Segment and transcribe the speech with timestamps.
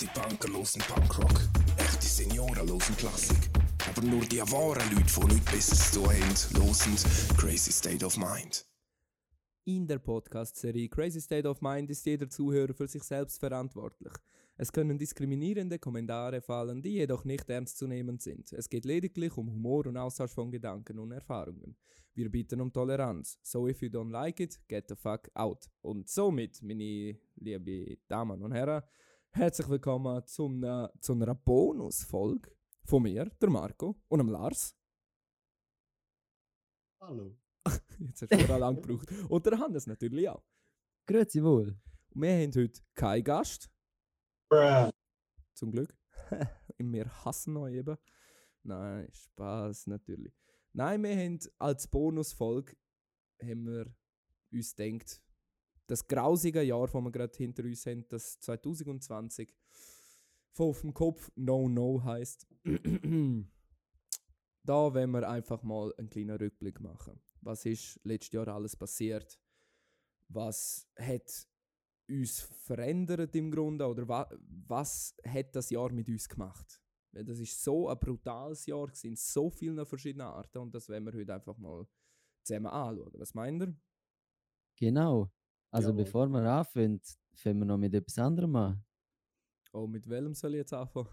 [0.00, 1.40] Echte Punker losen Punkrock.
[1.76, 3.50] Echte Senioren losen Klassik.
[3.88, 6.94] Aber nur die wahren Leute, die nichts Besseres zu haben, losen
[7.36, 8.64] Crazy State of Mind.
[9.64, 14.12] In der Podcast-Serie Crazy State of Mind ist jeder Zuhörer für sich selbst verantwortlich.
[14.56, 18.52] Es können diskriminierende Kommentare fallen, die jedoch nicht ernst zu nehmen sind.
[18.52, 21.74] Es geht lediglich um Humor und Austausch von Gedanken und Erfahrungen.
[22.14, 23.40] Wir bitten um Toleranz.
[23.42, 25.68] So if you don't like it, get the fuck out.
[25.82, 28.84] Und somit, meine liebe Damen und Herren,
[29.32, 32.50] herzlich willkommen zum, äh, zu einer Bonusfolge
[32.84, 34.76] von mir, der Marco und dem Lars.
[37.00, 37.36] Hallo.
[37.98, 39.10] Jetzt hast du schon lange gebraucht.
[39.28, 40.44] Und der Hannes natürlich auch.
[41.06, 41.78] Grüezi wohl.
[42.10, 43.70] Und wir haben heute keinen Gast,
[44.48, 44.90] Bruh.
[45.54, 45.96] zum Glück.
[46.78, 47.96] wir hassen euch eben.
[48.62, 50.34] Nein, Spaß natürlich.
[50.72, 52.76] Nein, wir haben als Bonusfolge
[53.40, 53.94] haben wir
[54.52, 55.22] uns gedacht,
[55.88, 59.52] das grausige Jahr, das wir gerade hinter uns haben, das 2020,
[60.52, 62.46] von auf dem Kopf No No heißt.
[64.64, 67.20] da wollen wir einfach mal einen kleinen Rückblick machen.
[67.40, 69.38] Was ist letztes Jahr alles passiert?
[70.28, 71.46] Was hat
[72.08, 74.28] uns verändert im Grunde oder wa
[74.66, 76.82] was hat das Jahr mit uns gemacht?
[77.12, 81.14] Das ist so ein brutales Jahr in so vielen verschiedenen Arten und das werden wir
[81.18, 81.86] heute einfach mal
[82.42, 83.12] zusammen anschauen.
[83.14, 83.74] Was meint ihr?
[84.76, 85.30] Genau.
[85.70, 86.04] Also Jawohl.
[86.04, 87.00] bevor wir anfangen,
[87.34, 88.84] fangen wir noch mit etwas anderem an.
[89.72, 91.08] Oh, mit welchem soll ich jetzt anfangen?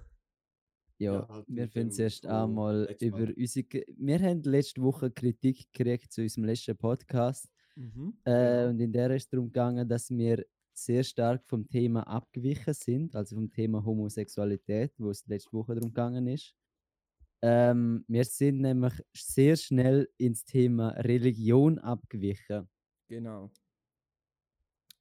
[0.98, 3.68] Ja, Ja, halt wir fangen zuerst wo einmal über Mal- unsere...
[3.98, 7.50] Wir haben letzte Woche Kritik gekriegt zu unserem letzten Podcast.
[7.76, 8.18] Mhm.
[8.24, 8.70] Äh, Genau.
[8.70, 13.14] Und in der ist es darum gegangen, dass wir sehr stark vom Thema abgewichen sind,
[13.16, 16.54] also vom Thema Homosexualität, wo es letzte Woche darum gegangen ist.
[17.42, 22.70] Ähm, wir sind nämlich sehr schnell ins Thema Religion abgewichen.
[23.10, 23.52] Genau.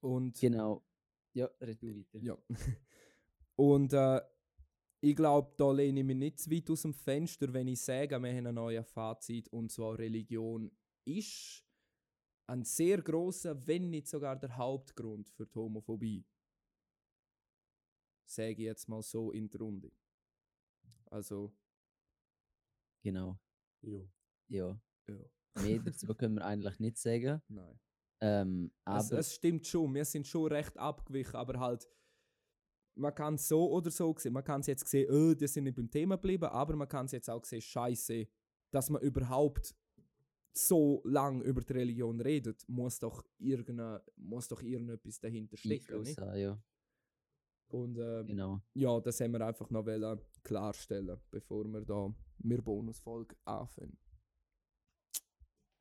[0.05, 0.85] Und Genau.
[1.33, 2.19] Ja, red du weiter.
[2.19, 2.37] Ja.
[3.55, 4.21] Und äh,
[5.01, 8.19] ich glaube, da lehne ich mich nicht zu weit aus dem Fenster, wenn ich sage,
[8.19, 10.71] wir haben ein neues Fazit und zwar Religion
[11.05, 11.65] ist
[12.47, 16.25] ein sehr großer, wenn nicht sogar der Hauptgrund für die Homophobie.
[18.25, 19.91] Sage ich jetzt mal so in der Runde.
[21.11, 21.53] Also,
[23.03, 23.39] Genau.
[23.81, 24.09] Jo.
[24.47, 24.79] Ja.
[25.07, 25.15] ja,
[25.61, 27.41] Mehr dazu können wir eigentlich nicht sagen.
[27.47, 27.79] nein.
[28.21, 31.87] Ähm, Es, aber es stimmt schon, wir sind schon recht abgewichen, aber halt,
[32.95, 34.33] man kann es so oder so sehen.
[34.33, 37.05] Man kann es jetzt sehen, oh, die sind nicht beim Thema geblieben, aber man kann
[37.07, 38.27] es jetzt auch sehen, scheiße,
[38.71, 39.75] dass man überhaupt
[40.53, 46.01] so lang über die Religion redet, muss doch, irgende, muss doch irgendetwas dahinter stecken.
[46.01, 46.17] Nicht?
[46.17, 46.57] haben, ja.
[47.67, 48.61] Und ähm, Genau.
[48.73, 53.97] ja, das haben wir einfach noch wollen klarstellen, bevor wir da mit Bonusfolge anfangen.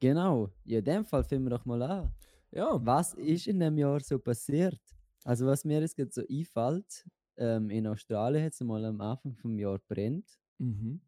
[0.08, 0.50] Genau.
[0.66, 2.12] Ja, in dem Fall fangen wir doch mal an.
[2.50, 4.78] Ja, Was ist in dem Jahr so passiert?
[5.24, 7.06] Also, was mir jetzt gerade so einfällt,
[7.38, 10.28] ähm, in Australien hat es mal am Anfang vom Jahr brennt.
[10.58, 11.00] mhm.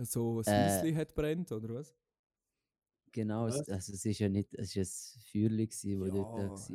[0.00, 1.96] So ein Äh, Häuschen hat brennt, oder was?
[3.12, 3.68] Genau, es, Was?
[3.70, 6.56] also es ist ja nicht, es ist ein Feuerli gsi, wo dort da Ja, war.
[6.56, 6.68] Das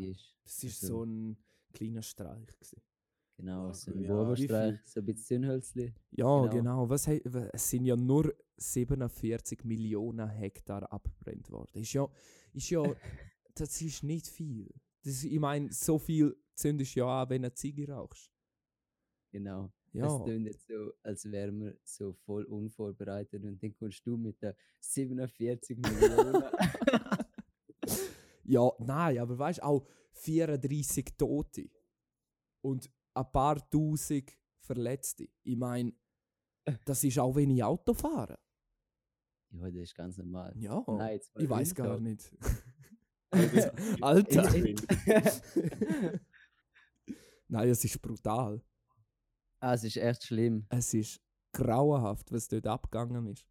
[0.63, 1.37] war Also- so ein
[1.73, 2.47] kleiner Streich.
[2.47, 2.81] Gewesen.
[3.39, 5.93] Genau, so ein ja, Bubenstreich, so ein bisschen Zündhölzli.
[6.11, 6.49] Ja, Genau.
[6.49, 6.89] genau.
[6.89, 11.81] Was, es sind ja nur 47 Millionen Hektar abbrennt worden.
[11.81, 12.05] Ist ja,
[12.53, 12.83] ist ja,
[13.55, 14.69] das ist nicht viel.
[15.05, 18.29] Das, ich meine, so viel zündest du ja an, wenn du eine Ziege rauchst.
[19.31, 19.71] Genau.
[19.93, 24.17] Ja, Es klingt jetzt so, als wären wir so voll unvorbereitet und dann kommst du
[24.17, 26.43] mit den 47 Millionen.
[28.43, 31.69] ja nein, aber weißt du, auch 34 Tote
[32.61, 34.31] und ein paar Tausend
[34.61, 35.27] Verletzte.
[35.43, 35.93] Ich meine,
[36.85, 38.37] das ist auch wenig Autofahren.
[39.51, 40.53] ja, das ist ganz normal.
[40.57, 42.01] Ja, Nein, ich weiß gar Talk.
[42.01, 42.31] nicht.
[43.31, 44.55] In- Alter.
[44.55, 44.75] in-
[47.47, 48.61] Nein, es ist brutal.
[49.59, 50.65] ah, es ist echt schlimm.
[50.69, 51.19] Es ist
[51.51, 53.45] grauenhaft, was dort abgegangen ist.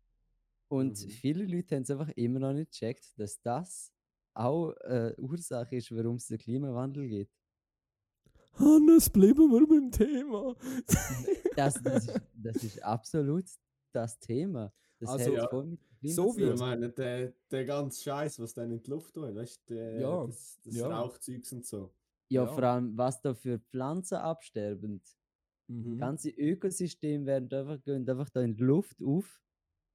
[0.68, 1.08] Und Mhm.
[1.10, 3.92] viele Leute haben es einfach immer noch nicht gecheckt, dass das
[4.34, 7.32] auch äh, Ursache ist, warum es den Klimawandel gibt.
[8.54, 10.54] Hannes, bleiben wir beim Thema.
[11.56, 13.45] Das, das, ist, das ist absolut
[13.92, 14.72] das Thema.
[14.98, 18.53] Das Also, ja, voll mit dem so wie- Ich meine, der, der ganze Scheiß, was
[18.54, 20.89] dann in die Luft tun, weißt du, Ja, das, das ja.
[20.89, 21.92] Rauchzeugs und so.
[22.30, 22.47] Ja, ja.
[22.53, 25.00] vor allem, was da für Pflanzen absterben.
[25.68, 25.98] Mhm.
[25.98, 29.41] Ganze Ökosysteme werden einfach, gehen einfach da in die Luft auf,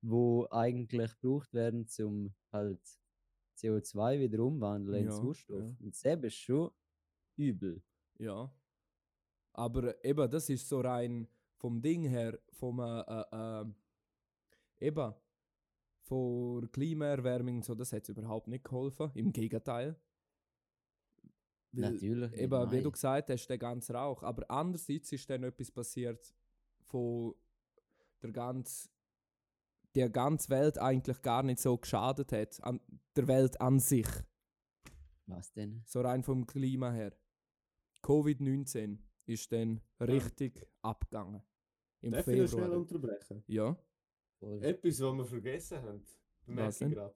[0.01, 2.79] wo eigentlich gebraucht werden, um halt
[3.57, 5.59] CO2 wieder umwandeln in Ja, Sauerstoff.
[5.63, 5.75] ja.
[5.79, 6.71] Und das ist schon
[7.37, 7.81] übel.
[8.19, 8.51] Ja.
[9.53, 11.27] Aber eben, das ist so rein
[11.57, 13.65] vom Ding her, vom äh, äh, äh,
[14.87, 15.13] eben,
[16.01, 19.11] von Klimaerwärmung so, das hat überhaupt nicht geholfen.
[19.13, 19.95] Im Gegenteil.
[21.71, 22.33] Weil Natürlich.
[22.33, 22.91] Eben, wie du nein.
[22.91, 24.21] gesagt hast, der ganze Rauch.
[24.23, 26.33] Aber andererseits ist dann etwas passiert,
[26.83, 27.33] von
[28.21, 28.89] der ganz
[29.95, 32.63] der ganze Welt eigentlich gar nicht so geschadet hat.
[32.63, 32.79] An
[33.15, 34.07] der Welt an sich.
[35.25, 35.83] Was denn?
[35.85, 37.13] So rein vom Klima her.
[38.03, 41.41] Covid-19 ist dann richtig abgegangen.
[42.01, 42.79] Im Darf ich noch schnell Februar.
[42.79, 43.43] unterbrechen?
[43.47, 43.77] Ja.
[44.59, 46.03] Etwas, was wir vergessen haben,
[46.45, 46.91] bemerke Was ich denn?
[46.91, 47.15] gerade.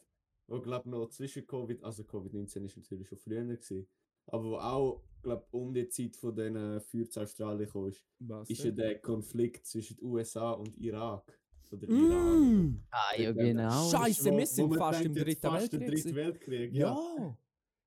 [0.50, 3.86] Wo, glaube noch zwischen Covid, also Covid-19 ist natürlich schon früher gewesen,
[4.28, 8.50] aber wo auch, glaube um die Zeit von diesen Feuer zu Australien kam, ist, Was
[8.50, 11.38] ist ja der Konflikt zwischen den USA und Irak.
[11.70, 12.62] Oder Iran.
[12.62, 12.86] Mm.
[12.92, 13.90] Ah, ja, äh, genau.
[13.90, 16.16] Scheiße, wir sind fast im denkt, Dritten fast Weltkrieg.
[16.16, 16.96] Weltkrieg, ja.
[16.96, 17.38] Ja.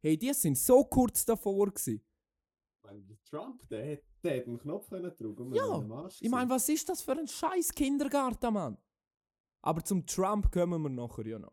[0.03, 2.03] Hey, die sind so kurz davor gewesen.
[3.25, 6.21] Trump, der hat, der hat einen Knopf können drücken und wir Ja, wären am Arsch
[6.21, 8.77] Ich meine, was ist das für ein scheiß Kindergarten, Mann?
[9.63, 11.53] Aber zum Trump kommen wir nachher ja noch.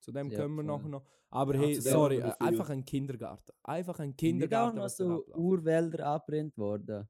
[0.00, 0.76] Zu dem Ja, kommen wir voll.
[0.76, 1.06] nachher noch.
[1.30, 3.52] Aber Ja, hey, zu dem sorry, wir äh, einfach ein Kindergarten.
[3.64, 4.76] Einfach ein nicht auch Kindergarten.
[4.76, 5.38] noch was da so abläuft.
[5.38, 7.08] Urwälder abbrennt worden.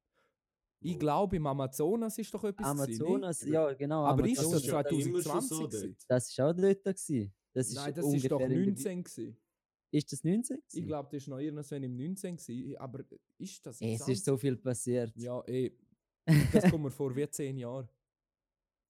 [0.81, 4.05] Ich glaube, im Amazonas ist doch etwas gewesen, Amazonas, ja genau.
[4.05, 5.89] Aber ist Amazonas, das ja immer schon 2020 so gewesen?
[5.99, 6.05] dort.
[6.09, 7.35] Das ist auch dort gewesen.
[7.55, 9.37] Das ist Nein, das ist ungefähr doch in der- 19 gewesen.
[9.97, 10.59] Ist das 19?
[10.59, 10.87] Ich gewesen?
[10.87, 12.77] glaube, das ist noch irgendwann im 19 gewesen.
[12.79, 13.05] Aber
[13.39, 14.15] ist das Ey, Es 20?
[14.19, 15.13] ist so viel passiert.
[15.17, 15.73] Ja, eh.
[16.53, 17.89] Das kommt mir vor wie 10 Jahre.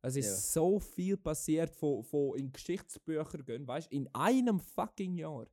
[0.03, 0.35] Es ist Ja.
[0.37, 5.47] so viel passiert, von, von in Geschichtsbücher gehen, weißt du, in einem fucking Jahr.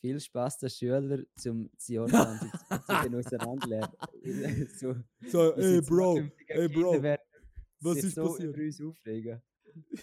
[0.00, 2.50] Viel Spaß der Schüler zum 2020
[3.14, 3.96] auseinanderlernen.
[5.30, 7.02] so, ey Bro, ey Bro,
[7.80, 8.54] was ist so passiert?
[8.54, 9.42] über uns aufregen.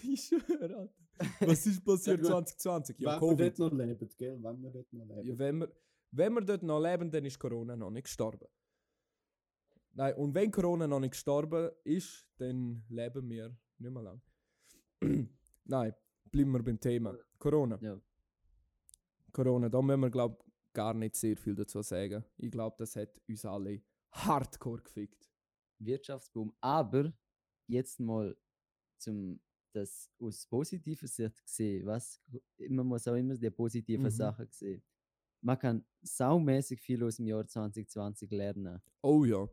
[0.02, 1.03] ich schwöre, Alter.
[1.40, 2.28] Was ist passiert gut.
[2.28, 2.98] 2020?
[2.98, 3.58] Ja, Wenn wir Covid.
[3.58, 4.42] dort noch leben, gell?
[4.42, 5.28] Wenn wir dort noch leben.
[5.28, 5.72] Ja, wenn, wir,
[6.10, 8.46] wenn wir dort noch leben, dann ist Corona noch nicht gestorben.
[9.92, 14.20] Nein, und wenn Corona noch nicht gestorben ist, dann leben wir nicht mehr lang.
[15.64, 15.94] Nein,
[16.30, 17.16] bleiben wir beim Thema.
[17.38, 17.78] Corona.
[17.80, 18.00] Ja.
[19.32, 20.38] Corona, da müssen wir, glaube
[20.74, 22.24] gar nicht sehr viel dazu sagen.
[22.36, 25.30] Ich glaube, das hat uns alle hardcore gefickt.
[25.78, 26.52] Wirtschaftsboom.
[26.60, 27.12] Aber
[27.66, 28.36] jetzt mal
[28.98, 29.40] zum
[29.74, 32.20] das aus positiver Sicht sehen, was
[32.68, 34.10] man muss auch immer die positiven Mhm.
[34.10, 34.82] Sachen sehen.
[35.40, 38.80] Man kann saumäßig viel aus dem Jahr 2020 lernen.
[39.02, 39.48] Oh ja.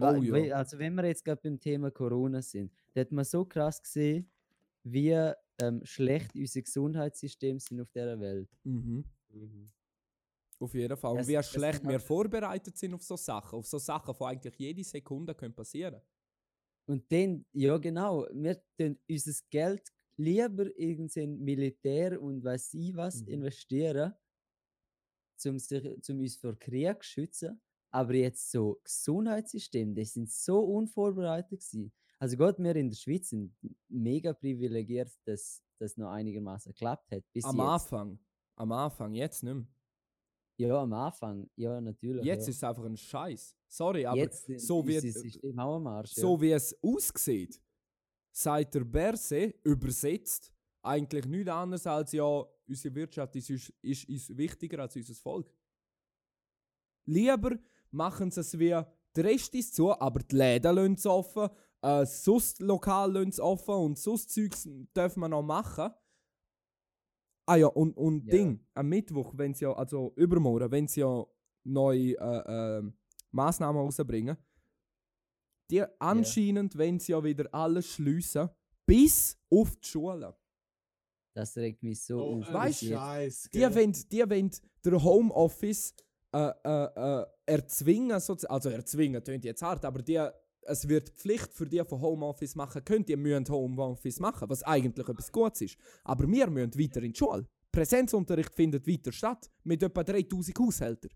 [0.00, 0.56] Oh ja.
[0.56, 4.30] Also wenn wir jetzt gerade beim Thema Corona sind, da hat man so krass gesehen,
[4.84, 5.10] wie
[5.60, 8.50] ähm, schlecht unsere Gesundheitssysteme sind auf dieser Welt.
[8.64, 9.04] Mhm.
[9.30, 9.66] Mhm.
[10.60, 11.16] Auf jeden Fall.
[11.18, 13.58] Und wie schlecht wir vorbereitet sind auf so Sachen.
[13.58, 16.00] Auf so Sachen, die eigentlich jede Sekunde können passieren
[16.88, 23.20] Und dann, ja genau, wir tun unser Geld lieber in Militär und weiß ich was
[23.22, 23.28] Mhm.
[23.28, 24.14] investieren,
[25.46, 27.60] um, sich, zum uns vor Krieg zu schützen.
[27.90, 31.92] Aber jetzt so Gesundheitssystem, die sind so unvorbereitet gewesen.
[32.18, 33.54] Also Gott, wir in der Schweiz sind
[33.88, 37.22] mega privilegiert, dass das noch einigermaßen geklappt hat.
[37.32, 37.66] Bis Am jetzt.
[37.66, 38.18] Anfang.
[38.56, 39.66] Am Anfang, jetzt nicht mehr.
[40.58, 42.24] Ja, am Anfang, ja natürlich.
[42.24, 42.50] Jetzt ja.
[42.50, 43.56] ist es einfach ein Scheiß.
[43.68, 46.16] Sorry, aber jetzt so wie, System auch am Arsch.
[46.16, 46.22] ja.
[46.22, 47.60] so wie es aussieht,
[48.32, 50.52] sagt der Berse übersetzt
[50.82, 55.52] eigentlich nichts anderes als ja, unsere Wirtschaft ist, uns- ist uns wichtiger als unser Volk.
[57.06, 57.56] Lieber
[57.90, 58.70] machen sie es wie
[59.16, 61.48] der Rest ist zu, aber die Läden lassen sie offen,
[61.82, 65.90] äh, sonst Lokal lassen sie offen und sonst Zeugs dürfen wir noch machen.
[67.48, 68.32] Ah ja, und, und Ja.
[68.32, 71.24] Ding, am Mittwoch, wenn sie ja, also übermorgen, wenn sie ja
[71.64, 72.82] neue äh, äh,
[73.30, 74.36] Massnahmen rausbringen,
[75.70, 78.48] die anscheinend, wenn sie ja wieder alles schliessen,
[78.86, 80.32] bis auf die Schulen.
[81.34, 82.52] Das regt mich so Oh, auf.
[82.52, 84.50] Weißt du, Scheiß, Die wollen, die wollen
[84.84, 85.94] der Homeoffice
[86.34, 90.18] äh, äh, äh, erzwingen, also erzwingen, klingt jetzt hart, aber die,
[90.68, 95.08] es wird Pflicht für die, die Homeoffice machen können, die müssen Homeoffice machen, was eigentlich
[95.08, 95.78] etwas Gutes ist.
[96.04, 97.46] Aber wir müssen weiter in die Schule.
[97.72, 101.10] Präsenzunterricht findet weiter statt, mit etwa 3000 Haushältern.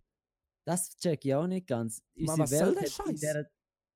[0.65, 2.03] Das check ich auch nicht ganz.
[2.15, 3.21] Unsere was soll Welt der hat in Scheiß?
[3.21, 3.47] dieser,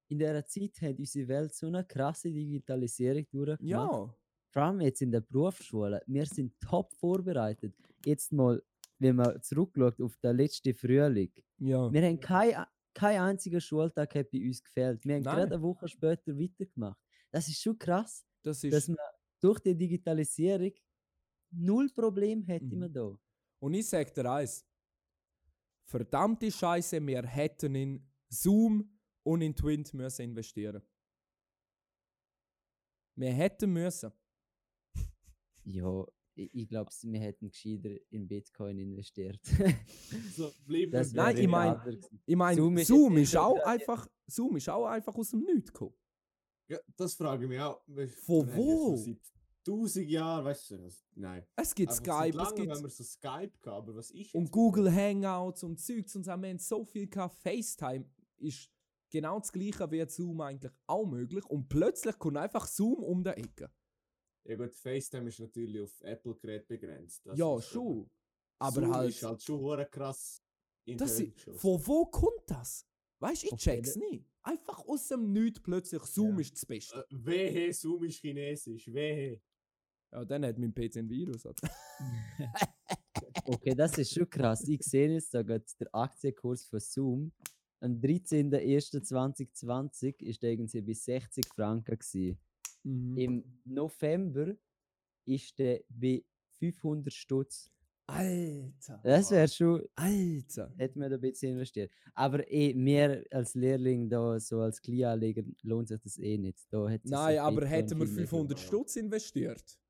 [0.08, 3.62] in dieser Zeit hat unsere Welt so eine krasse Digitalisierung durchgemacht.
[3.62, 4.14] Ja.
[4.50, 6.02] Vor allem jetzt in der Berufsschule.
[6.06, 7.75] Wir sind top vorbereitet.
[8.04, 8.62] Jetzt mal,
[8.98, 11.30] wenn man zurückschaut auf den letzten Frühling.
[11.58, 11.92] Ja.
[11.92, 12.66] Wir haben kein,
[12.97, 15.05] kein einziger Schultag hat bei uns gefehlt.
[15.05, 15.35] Wir haben Nein.
[15.37, 16.99] gerade eine Woche später weitergemacht.
[17.31, 18.99] Das ist schon krass, Das dass ist, man
[19.41, 20.73] durch die Digitalisierung
[21.50, 22.79] null Problem hätte Mhm.
[22.81, 23.19] man da.
[23.61, 24.65] und ich sag dir eins.
[25.85, 30.83] Verdammte Scheiße, wir hätten in Zoom und in Twint müssen investieren.
[33.15, 34.12] Wir hätten müssen.
[35.65, 36.05] Ja,
[36.37, 39.40] ich, ich glaube, wir hätten gescheiter in Bitcoin investiert.
[40.37, 40.50] So,
[40.90, 42.21] Das Nein, ich mein- gewesen.
[42.26, 45.73] Ich meine, Zoom Zoom, ist so auch einfach, Zoom ist auch einfach aus dem Nichts
[45.73, 45.95] gekommen.
[46.69, 47.81] Ja, das frage ich mich auch.
[48.25, 48.97] Von wo?
[48.97, 49.19] Seit
[49.64, 51.45] tausend Jahren, weißt du, was- nein.
[51.57, 54.35] Es gibt Einfach Skype, seit es gibt haben wir so Skype gehabt, aber was ist
[54.35, 56.31] und Google Hangouts und Zeugs und so.
[56.37, 57.37] Wir haben so viel gehabt.
[57.37, 58.05] FaceTime
[58.38, 58.71] ist
[59.11, 61.45] genau das gleiche wie Zoom eigentlich auch möglich.
[61.47, 63.71] Und plötzlich kommt einfach Zoom um die Ecke.
[64.49, 67.26] Ja gut, FaceTime ist natürlich auf Apple-Gerät begrenzt.
[67.26, 68.09] das ja, ist schon.
[68.59, 69.11] Aber Zoom halt.
[69.11, 70.43] ist halt schon hure krass.
[70.87, 71.59] Das die i- Höhe geschossen.
[71.59, 72.87] von wo kommt das?
[73.19, 74.25] Weißt du, ich check's nie.
[74.43, 76.41] Einfach aus dem Nichts plötzlich Zoom Ja.
[76.41, 77.00] ist das Beste.
[77.11, 79.41] Äh, Wehe, Zoom ist chinesisch, wehe.
[80.12, 81.43] Ja, dann hat mein PC ein Virus.
[83.49, 84.67] Okay, das ist schon krass.
[84.69, 87.33] Ich sehe jetzt da gerade der Aktienkurs von Zoom.
[87.81, 91.97] Am 13.01.2020 ist der irgendwie bei 60 Franken.
[91.99, 92.38] Gewesen.
[92.87, 93.16] Mhm.
[93.19, 94.55] Im November
[95.25, 96.25] ist der bei
[96.61, 97.71] 500 Stutz.
[98.09, 99.00] Alter.
[99.02, 100.73] Das wäre schon, Alter.
[100.76, 101.90] hätten wir da ein bisschen investiert.
[102.14, 106.61] Aber eh, mir als Lehrling, da, so als Kleinanleger, lohnt sich das eh nicht.
[106.71, 108.64] Da Nein, aber hätten wir viel mehr 500 ja.
[108.64, 109.81] Stutz investiert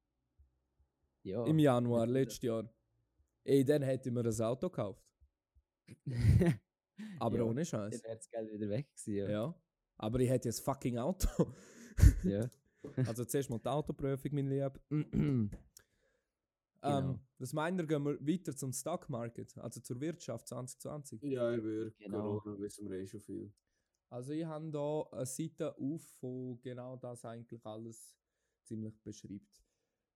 [1.23, 1.45] Ja.
[1.45, 2.73] im Januar letztes Jahr,
[3.45, 5.05] ey, dann hätten wir ein Auto gekauft.
[7.19, 8.03] Aber Ja, ohne Dann Scheiß.
[8.03, 9.15] wäre das Geld wieder weg gewesen.
[9.15, 9.29] Ja.
[9.31, 9.61] Ja.
[9.99, 11.53] Aber ich hätte jetzt fucking Auto.
[12.25, 12.49] ja.
[13.07, 14.81] Also zuerst mal die Autoprüfung, mein Lieb.
[14.91, 15.51] ähm,
[16.83, 17.19] Genau.
[17.39, 21.23] was meint ihr, gehen wir weiter zum Stock Market, also zur Wirtschaft 2020?
[21.23, 21.93] Ja, ich würde.
[21.99, 22.41] Genau.
[22.41, 23.53] Corona wissen wir eh schon viel.
[24.09, 28.17] Also ich habe da eine Seite auf, wo genau das eigentlich alles
[28.63, 29.65] ziemlich beschreibt.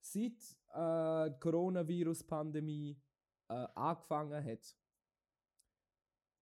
[0.01, 0.41] Seit
[0.73, 3.01] äh, die Coronavirus-Pandemie
[3.49, 4.77] äh, angefangen hat,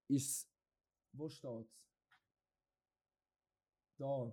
[0.08, 0.48] ist
[1.12, 1.82] wo steht's?
[3.96, 4.32] Da.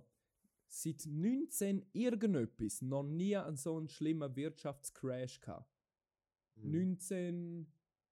[0.68, 5.70] Seit 19 irgendetwas noch nie einen so einen schlimmen Wirtschaftscrash gehabt.
[6.56, 6.74] Hm.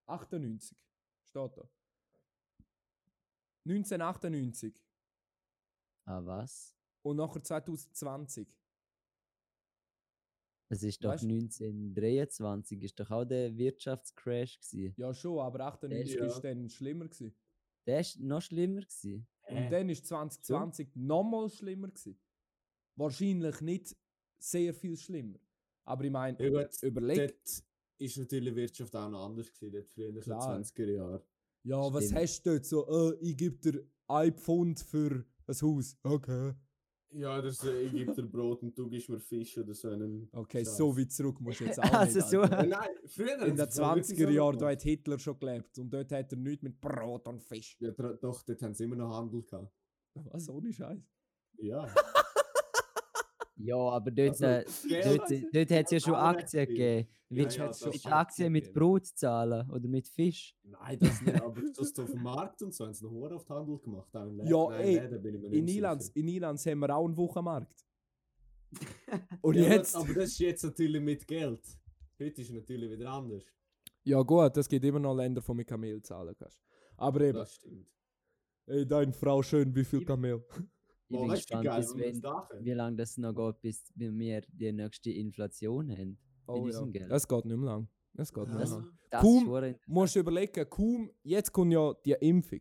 [0.07, 0.77] 1998
[1.25, 1.69] steht da.
[3.67, 4.75] 1998
[6.07, 6.77] Ah, was?
[7.03, 8.47] und nachher 2020.
[10.69, 14.95] Es ist doch Weißt- 1923, ist doch auch der Wirtschaftscrash gewesen.
[14.97, 16.27] Ja schon, aber 98 Ja.
[16.27, 17.35] ist dann schlimmer gewesen.
[17.87, 19.27] Der ist noch schlimmer gewesen.
[19.47, 22.19] Und Äh, dann ist 2020 nochmal schlimmer gewesen.
[22.97, 23.97] Wahrscheinlich nicht
[24.39, 25.39] sehr viel schlimmer.
[25.85, 27.65] Aber ich meine, Ja gut, überleg, dort
[27.99, 30.59] ist natürlich die Wirtschaft auch noch anders gewesen, dort früher in den Klar.
[30.59, 31.23] 20er Jahren.
[31.65, 32.21] ja, was Stimmt.
[32.21, 35.97] hast du dort so, äh, ich gebe dir ein Pfund für ein Haus.
[36.03, 36.55] Okay.
[37.17, 40.29] Ja, das, äh, ich gebe dir Brot und du gibst mir Fisch oder so einen.
[40.33, 40.77] Okay, Scheiß.
[40.77, 42.29] so weit zurück musst du jetzt auch Also nicht.
[42.29, 42.41] so-.
[42.43, 45.19] Äh, Nein, früher In den sie das auch wirklich 20er so Jahren, da hat Hitler
[45.21, 45.79] schon gelebt.
[45.79, 47.77] Und dort hat er nichts mit Brot und Fisch.
[47.79, 49.73] Ja, doch, dort haben sie immer noch Handel gehabt.
[50.15, 50.99] Was, ohne Scheiß.
[51.59, 51.87] Ja.
[53.57, 54.65] Ja, aber dort, Also, äh,
[55.05, 57.09] dort, dort hat es ja schon Aktien gegeben.
[57.09, 58.13] Ja, Willst ja, du das mit schon.
[58.13, 58.73] Aktien mit.
[58.73, 60.57] Brot zahlen oder mit Fisch?
[60.63, 63.45] Nein, das nicht, aber das auf dem Markt und so haben sie noch Hure auf
[63.45, 64.15] den Handel gemacht.
[64.15, 64.49] Auch in Läden.
[64.51, 66.11] Ja, Nein, ey, Läden bin ich mir In sicher.
[66.15, 67.85] in Ilanz haben wir auch einen Wochenmarkt.
[69.43, 69.95] Und Ja, jetzt.
[69.97, 71.63] Aber das ist jetzt natürlich mit Geld.
[72.21, 73.45] Heute ist es natürlich wieder anders.
[74.05, 76.61] Ja, gut, es gibt immer noch Länder, wo mit Kamel zahlen kannst.
[76.97, 77.89] Aber eben, Das stimmt.
[78.67, 80.45] ey, deine Frau schön, wie viel Kamel?
[81.09, 84.73] Ich bin gespannt, geil, bis wenn das wie lange das noch geht, bis wir die
[84.73, 86.19] nächste Inflation haben.
[86.47, 86.83] Oh, ja.
[86.87, 87.11] Geld.
[87.11, 87.89] Es geht nicht mehr lang.
[88.17, 88.99] Es geht nicht mehr Das, lang.
[89.11, 92.61] das Kaum- Musst du überlegen, kaum, jetzt kommt ja die Impfung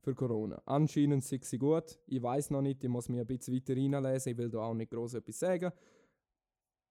[0.00, 0.60] für Corona.
[0.66, 1.98] Anscheinend sind sie gut.
[2.06, 4.74] Ich weiß noch nicht, ich muss mir ein bisschen weiter reinlesen, ich will da auch
[4.74, 5.72] nicht groß etwas sagen.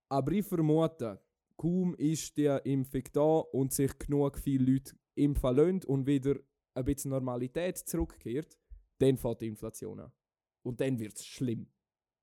[0.10, 1.20] Aber ich vermute,
[1.56, 6.36] kaum ist die Impfung da und sich genug viele Leute impfen lassen und wieder
[6.74, 8.58] ein bisschen Normalität zurückkehrt,
[8.98, 10.12] dann fängt die Inflation an.
[10.64, 11.68] Und dann wird es schlimm.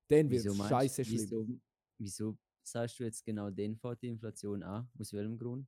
[0.07, 1.19] Dann wird Wieso es scheiße schlimm.
[1.19, 1.47] Wieso,
[1.97, 4.89] wieso sagst du jetzt genau den fährt die Inflation an?
[4.99, 5.67] Aus welchem Grund?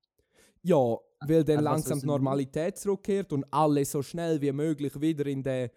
[0.64, 5.26] Ja, weil dann Einfach langsam die Normalität zurückkehrt und alle so schnell wie möglich wieder
[5.26, 5.70] in den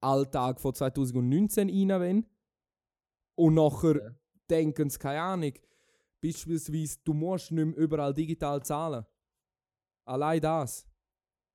[0.00, 2.26] Alltag von 2019 rein wollen.
[3.36, 4.14] Und nachher Ja.
[4.50, 5.52] denken sie, keine Ahnung,
[6.20, 9.04] beispielsweise, du musst nicht mehr überall digital zahlen.
[10.04, 10.87] Allein das.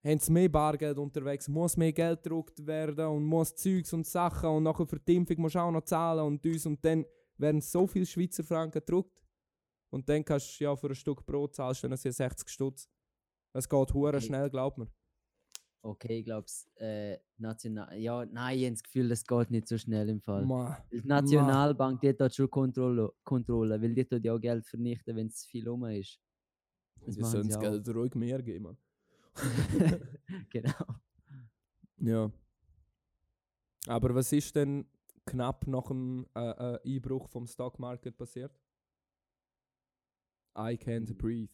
[0.06, 4.50] Haben sie mehr Bargeld unterwegs, muss mehr Geld gedruckt werden und muss Zeugs und Sachen
[4.50, 7.06] und nachher für die Impfung musst du auch noch zahlen und dies und dann
[7.38, 9.24] werden so viele Schweizer Franken gedruckt.
[9.92, 12.90] Und dann kannst du ja für ein Stück Brot zahlst, dann sind 60 Stutz.
[13.54, 14.88] Es geht hure schnell, glaub mir.
[15.86, 17.96] Okay, ich glaube, äh, national.
[17.98, 20.46] Ja, nein, ich habe das Gefühl, das geht nicht so schnell im Fall.
[20.46, 20.78] Ma.
[20.92, 25.28] Die Nationalbank, die hat schon Kontrolle, Kontrolle weil die tut ja auch Geld vernichten, wenn
[25.28, 26.20] es viel rum ist.
[27.06, 27.60] Das Die sollen das.
[27.60, 28.78] Geld ruhig mehr geben.
[30.50, 30.86] Genau.
[31.98, 32.32] Ja.
[33.88, 34.86] Aber was ist denn
[35.26, 38.52] knapp nach dem äh, äh, Einbruch vom Stock Market passiert?
[40.56, 41.54] I can't breathe.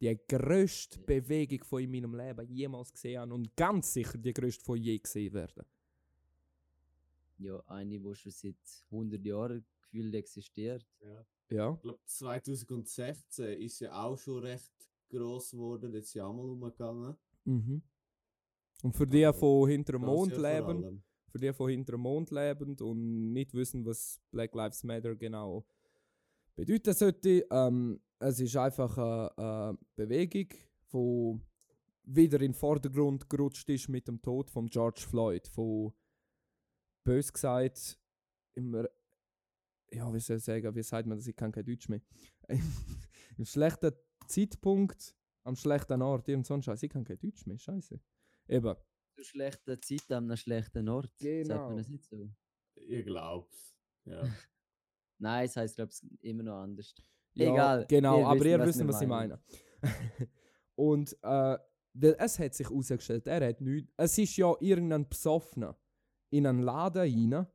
[0.00, 4.64] Die grösste Bewegung von in meinem Leben jemals gesehen habe und ganz sicher die grösste
[4.64, 5.64] von je gesehen werden.
[7.38, 8.56] Ja, eine, die schon seit
[8.90, 10.86] 100 Jahren gefühlt existiert.
[11.50, 11.74] Ja.
[11.74, 14.72] Ich glaube, 2016 ist ja auch schon recht
[15.08, 17.16] gross geworden, jetzt ja auch mal umgegangen.
[17.44, 17.82] Mhm.
[18.82, 22.80] Und für die von hinter dem Mond leben, für die von hinter dem Mond lebend
[22.80, 25.66] und nicht wissen, was Black Lives Matter genau
[26.54, 30.48] bedeuten sollte, ähm, es ist einfach eine, eine Bewegung,
[30.92, 31.40] die
[32.04, 35.92] wieder in den Vordergrund gerutscht ist mit dem Tod von George Floyd, von
[37.04, 37.98] bös gesagt
[38.54, 38.86] immer
[39.92, 42.00] ja, wie soll ich sagen, wie sagt man das, ich kann kein Deutsch mehr.
[43.38, 43.92] Im schlechten
[44.28, 48.00] Zeitpunkt, am schlechten Ort, irgend so ein Scheiß, ich kann kein Deutsch mehr, scheiße.
[48.48, 48.76] Eben.
[49.16, 51.10] Zu schlechter Zeit an einem schlechten Ort.
[51.18, 51.68] Sagt Genau.
[51.68, 52.30] man das nicht so?
[52.74, 53.76] Ich glaub's.
[54.04, 54.22] Ja.
[55.18, 56.94] Nein, es heisst, glaube ich, immer noch anders.
[57.34, 59.40] Ja, Egal, Genau, ihr aber wisst, ihr was wisst, wir was ich meine.
[60.76, 61.58] Und äh,
[61.94, 63.92] weil es hat sich herausgestellt, er hat nichts.
[63.96, 65.76] Es ist ja irgendein Besoffener
[66.30, 67.46] in einen Laden rein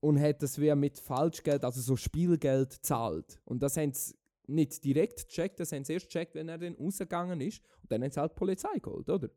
[0.00, 3.40] und hat das wie mit Falschgeld, also so Spielgeld, gezahlt.
[3.44, 4.14] Und das haben sie
[4.48, 7.62] nicht direkt gecheckt, das haben sie erst gecheckt, wenn er dann rausgegangen ist.
[7.82, 9.30] Und dann haben sie halt die Polizei geholt, oder?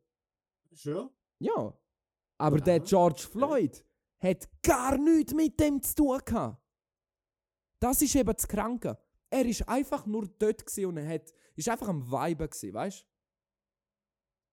[0.73, 1.09] Schon?
[1.39, 1.77] Ja.
[2.37, 2.83] Aber der Aha.
[2.83, 3.85] George Floyd
[4.19, 6.61] hat gar nichts mit dem zu tun gehabt.
[7.79, 8.97] Das ist eben das Kranke.
[9.29, 13.05] Er ist einfach nur dort und er hat, ist einfach am Weiben gsi, weißt?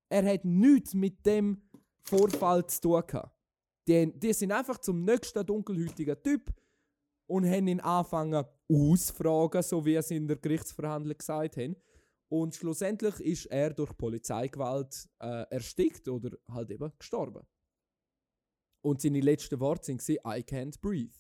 [0.09, 1.63] Er hat nichts mit dem
[2.03, 3.35] Vorfall zu tun gehabt.
[3.89, 6.53] Die, die sind einfach zum nächsten dunkelhäutigen Typ
[7.27, 11.77] und haben ihn angefangen ausfragen, so wie sie in der Gerichtsverhandlung gesagt haben.
[12.29, 17.47] Und schlussendlich ist er durch Polizeigewalt äh, erstickt oder halt eben gestorben.
[18.81, 21.15] Und seine letzten Worte sind I can't breathe.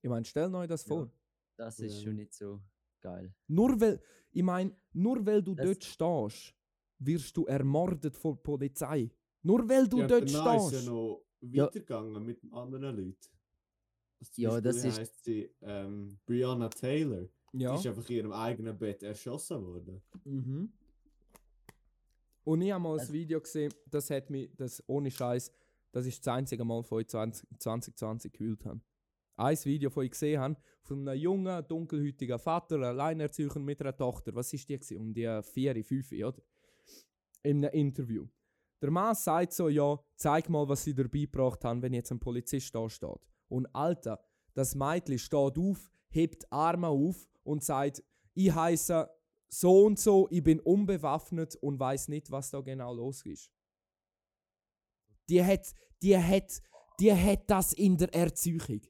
[0.00, 0.88] Ich meine, stell euch das Ja.
[0.88, 1.10] vor.
[1.56, 2.02] Das ist Ja.
[2.04, 2.60] schon nicht so
[3.00, 3.32] geil.
[3.46, 4.02] Nur weil,
[4.32, 6.54] ich meine, nur weil du Das- dort stehst,
[6.98, 9.10] wirst du ermordet von der Polizei.
[9.42, 10.86] Nur weil du ja, dort danach ist stehst.
[10.86, 11.64] ja noch Ja.
[11.66, 13.16] weitergegangen mit anderen Leuten.
[14.20, 17.28] Also zum Ja, Beispiel, das ist- heisst sie, ähm, Breonna Taylor.
[17.52, 17.72] Ja.
[17.74, 20.00] Die ist einfach in ihrem eigenen Bett erschossen worden.
[20.24, 20.72] Mhm.
[22.44, 25.52] Und ich habe mal ein Also- Video gesehen, das hat mich, das ohne Scheiß,
[25.92, 28.80] das ist das einzige Mal, wo ich 20, 2020 gewählt habe.
[29.36, 34.34] Ein Video, das ich gesehen habe, von einem jungen, dunkelhäutigen Vater, Alleinerzeuger mit einer Tochter.
[34.34, 34.78] Was ist die?
[34.78, 34.98] Gewesen?
[34.98, 36.42] Um die vier, fünf, oder?
[37.42, 38.26] In einem Interview.
[38.82, 42.18] Der Mann sagt so: Ja, zeig mal, was sie dabei gebracht haben, wenn jetzt ein
[42.18, 43.20] Polizist da steht.
[43.48, 44.20] Und Alter,
[44.54, 48.02] das Mädchen steht auf, hebt Arme auf und sagt:
[48.34, 49.08] Ich heiße
[49.48, 53.52] so und so, ich bin unbewaffnet und weiß nicht, was da genau los ist.
[55.28, 56.62] Die hat, die hat,
[56.98, 58.80] die hat das in der Erziehung.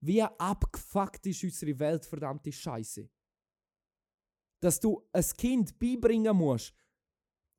[0.00, 3.08] Wie abgefuckt ist unsere Welt, verdammte Scheiße.
[4.60, 6.74] Dass du ein Kind beibringen musst,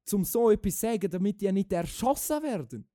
[0.05, 2.89] zum so etwas zu sagen, damit die nicht erschossen werden.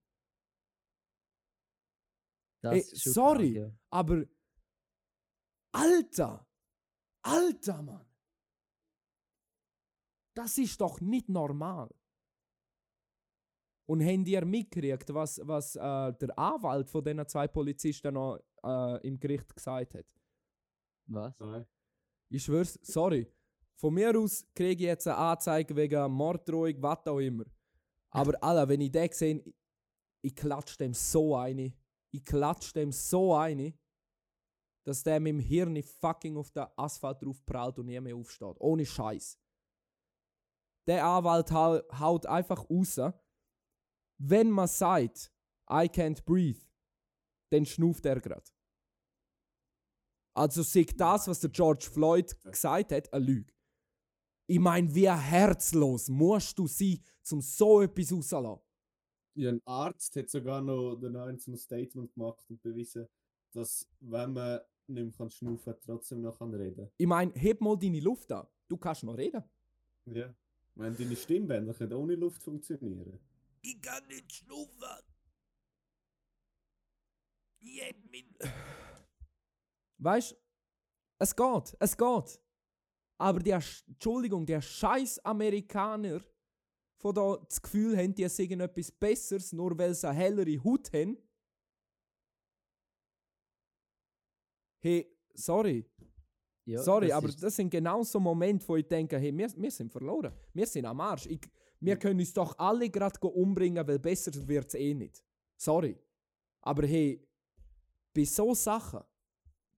[2.63, 3.55] Das Ey, ist schon sorry.
[3.55, 3.79] krank, ja.
[3.91, 4.25] Aber
[5.73, 6.47] Alter,
[7.23, 8.07] Alter Mann,
[10.35, 11.93] das ist doch nicht normal.
[13.89, 19.07] Und habt ihr mitgekriegt, was, was äh, der Anwalt von diesen zwei Polizisten noch äh,
[19.07, 20.15] im Gericht gesagt hat?
[21.07, 21.39] Was?
[21.39, 21.67] Nein.
[22.31, 23.33] Ich schwör's, sorry.
[23.79, 27.45] Von mir aus kriege ich jetzt eine Anzeige wegen Morddrohung, was auch immer.
[28.11, 29.55] Aber Alter, wenn ich den sehe, ich,
[30.21, 31.73] ich klatsch dem so eine.
[32.11, 33.73] Ich klatsch dem so eine,
[34.85, 38.57] dass der mit dem Hirn fucking auf den Asphalt drauf prallt und nie mehr aufsteht.
[38.59, 39.39] Ohne Scheiß.
[40.89, 42.99] Der Anwalt hau, haut einfach raus,
[44.19, 45.31] wenn man sagt,
[45.71, 46.67] I can't breathe,
[47.51, 48.53] dann schnuft er grad.
[50.35, 53.58] Also sagt das, was der George Floyd gesagt hat, eine Lüge.
[54.51, 56.99] Ich meine, wie herzlos musst du sein,
[57.31, 58.65] um so etwas rauszulassen?
[59.35, 63.07] Ja, ein Arzt hat sogar noch danach so ein Statement gemacht und bewiesen,
[63.53, 67.61] dass wenn man nicht mehr kann schnaufen kann, trotzdem noch kann reden Ich meine, heb
[67.61, 68.47] mal deine Luft an.
[68.69, 69.45] Du kannst noch reden.
[70.07, 70.35] Ja.
[70.77, 73.21] Wenn deine Stimmbänder können ohne Luft funktionieren.
[73.61, 75.05] Ich kann nicht schnaufen.
[77.59, 78.51] Ich hab mein...
[79.99, 80.35] Weißt
[81.19, 82.41] es geht, es geht.
[83.19, 86.21] Aber die, Sch- Entschuldigung, die scheiß Amerikaner,
[86.97, 90.93] von da das Gefühl haben, die sagen etwas Besseres, nur weil sie eine hellere Haut
[90.93, 91.17] haben.
[94.81, 95.85] Hey, sorry,
[96.65, 99.71] Ja, Sorry, das aber das sind genau so Momente, wo ich denke, hey, wir, wir
[99.71, 100.33] sind verloren.
[100.53, 101.27] Wir sind am Arsch.
[101.27, 101.41] Ich,
[101.81, 105.25] wir können uns doch alle gerade umbringen, weil besser wird es eh nicht.
[105.57, 105.97] Sorry.
[106.61, 107.27] Aber hey,
[108.15, 109.01] bei so Sachen,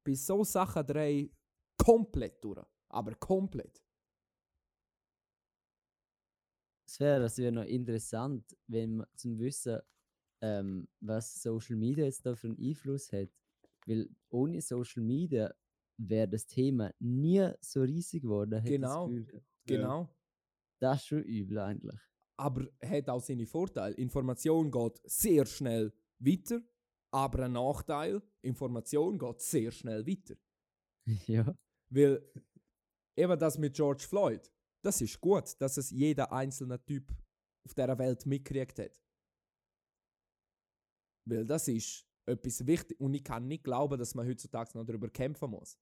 [0.02, 1.32] bei so Sachen drehe ich
[1.76, 2.66] komplett durch.
[2.90, 3.82] Aber komplett.
[6.86, 9.80] Es wäre das wär noch interessant, wenn man zum Wissen,
[10.42, 13.28] ähm, was Social Media jetzt da für einen Einfluss hat.
[13.86, 15.54] Weil ohne Social Media
[15.96, 18.58] wäre das Thema nie so riesig geworden.
[18.64, 19.08] ich das Genau.
[19.10, 19.40] Ja.
[19.66, 20.08] Genau.
[20.80, 22.00] Das ist schon übel eigentlich.
[22.36, 23.94] Aber hat auch seine Vorteile.
[23.96, 26.62] Information geht sehr schnell weiter,
[27.12, 30.34] aber ein Nachteil, Information geht sehr schnell weiter.
[31.26, 31.54] ja.
[31.90, 32.24] Weil
[33.20, 34.50] eben das mit George Floyd,
[34.82, 37.12] das ist gut, dass es jeder einzelne Typ
[37.64, 39.00] auf dieser Welt mitgekriegt hat.
[41.26, 45.10] Weil das ist etwas wichtig und ich kann nicht glauben, dass man heutzutage noch darüber
[45.10, 45.78] kämpfen muss.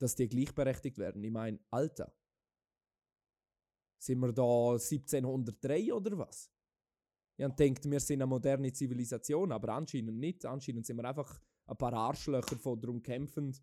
[0.00, 1.22] Dass die gleichberechtigt werden.
[1.22, 2.12] Ich meine, Alter.
[4.02, 6.50] Sind wir da 1703 oder was?
[7.36, 10.44] Ich hab gedacht, wir sind eine moderne Zivilisation, aber anscheinend nicht.
[10.44, 13.56] Anscheinend sind wir einfach ein paar Arschlöcher, die darum kämpfen,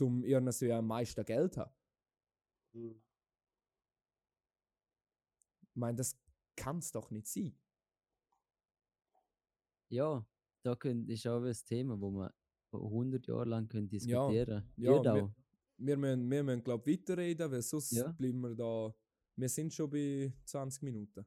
[0.00, 1.74] um irgendwie am meisten Geld zu haben.
[2.74, 3.02] Hm.
[5.62, 6.16] Ich meine, das
[6.56, 7.54] kann es doch nicht sein.
[9.88, 10.24] Ja,
[10.62, 12.30] da könnt, ist auch ein Thema, wo man
[12.72, 13.90] 100 Jahre lang können Ja,
[14.28, 15.34] diskutieren ja, Wird wir-.
[15.82, 18.12] Wir müssen, wir müssen glaube ich, weiterreden, weil sonst Ja.
[18.12, 18.94] bleiben wir da.
[19.36, 21.24] Wir sind schon bei 20 Minuten.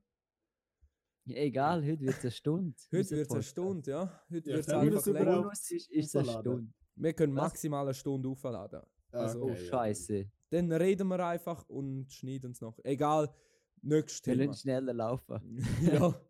[1.25, 2.75] Ja, egal, heute wird es eine Stunde.
[2.91, 3.43] Heute wird es eine.
[3.43, 4.23] Stunde, ja.
[4.29, 5.51] Heute Ja, wird es einfach länger.
[5.51, 6.31] ist, ist eine?
[6.31, 6.73] Stunde.
[6.95, 7.43] Wir können Was?
[7.51, 8.81] maximal eine Stunde aufladen.
[9.11, 9.69] Ah, Also- Oh, okay, ja.
[9.69, 10.31] Scheiße.
[10.49, 12.77] Dann reden wir einfach und schneiden es noch.
[12.83, 13.33] Egal,
[13.81, 14.47] nächstes Wir Thema.
[14.47, 15.41] müssen schneller laufen.
[15.81, 16.21] ja,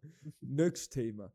[0.42, 1.32] nächstes Thema.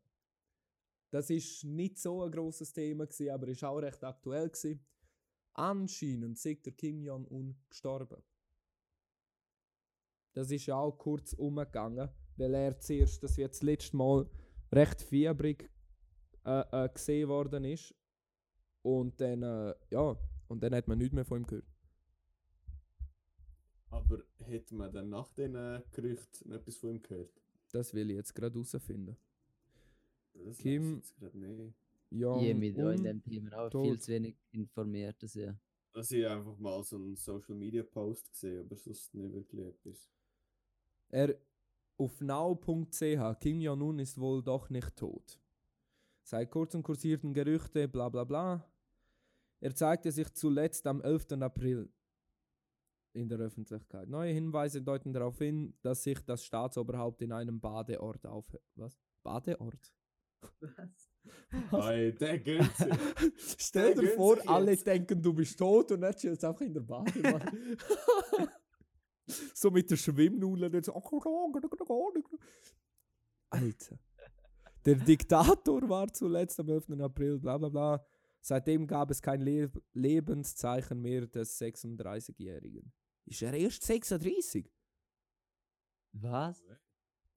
[1.11, 4.49] Das ist nicht so ein großes Thema, gewesen, aber ist auch recht aktuell.
[4.49, 4.83] Gewesen.
[5.53, 8.21] Anscheinend ist der Kim Jong-un gestorben.
[10.33, 14.29] Das ist ja auch kurz umgegangen, weil er zuerst, das wird das letzte Mal
[14.71, 15.69] recht fiebrig
[16.45, 17.93] äh, äh, gesehen worden ist.
[18.81, 21.65] Und dann, äh, ja, und dann hat man nichts mehr von ihm gehört.
[23.89, 27.31] Aber hätte man dann nach den äh, Gerüchten noch etwas von ihm gehört?
[27.71, 29.17] Das will ich jetzt gerade herausfinden.
[30.33, 31.73] Das Kim- ich jetzt grad nicht.
[32.11, 33.85] Ja, Ich bin da in dem Thema auch tot.
[33.85, 35.21] viel zu wenig informiert.
[35.21, 35.55] Also, ja.
[35.93, 40.09] Also ich einfach mal so einen Social Media Post gesehen, aber sonst nicht wirklich etwas.
[41.09, 41.35] Er
[41.97, 45.39] auf now.ch, Kim Jong-un ist wohl doch nicht tot.
[46.29, 48.63] Seit kurzem kursierten Gerüchte, bla bla bla.
[49.61, 51.31] Er zeigte sich zuletzt am 11.
[51.41, 51.91] April
[53.13, 54.07] in der Öffentlichkeit.
[54.07, 58.61] Neue Hinweise deuten darauf hin, dass sich das Staatsoberhaupt in einem Badeort aufhält.
[58.75, 58.95] Was?
[59.23, 59.91] Badeort?
[61.71, 62.59] Hey, der sich.
[63.57, 64.85] Stell Der dir vor, alle jetzt.
[64.85, 67.75] denken, du bist tot und dann chillst einfach in der Badewanne.
[69.55, 70.75] so mit der Schwimmnudel.
[70.75, 70.93] und so.
[73.49, 73.99] Alter.
[74.85, 76.99] Der Diktator war zuletzt am 11.
[77.01, 78.05] April, bla bla bla.
[78.41, 82.91] Seitdem gab es kein Le Lebenszeichen mehr des 36-Jährigen.
[83.25, 84.71] Ist er erst 36?
[86.13, 86.63] Was?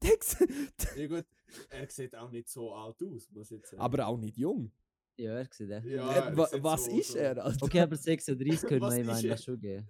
[0.96, 1.24] Ja gut,
[1.70, 3.80] er sieht auch nicht so alt aus, muss ich jetzt sagen.
[3.82, 4.72] Aber auch nicht jung.
[5.16, 5.86] Ja, er sieht echt.
[5.86, 7.44] Ja, er wa sieht was so- ist so- er?
[7.44, 7.64] Alter?
[7.64, 9.88] Okay, aber 36 können Was wir ihm ist eigentlich schon geben.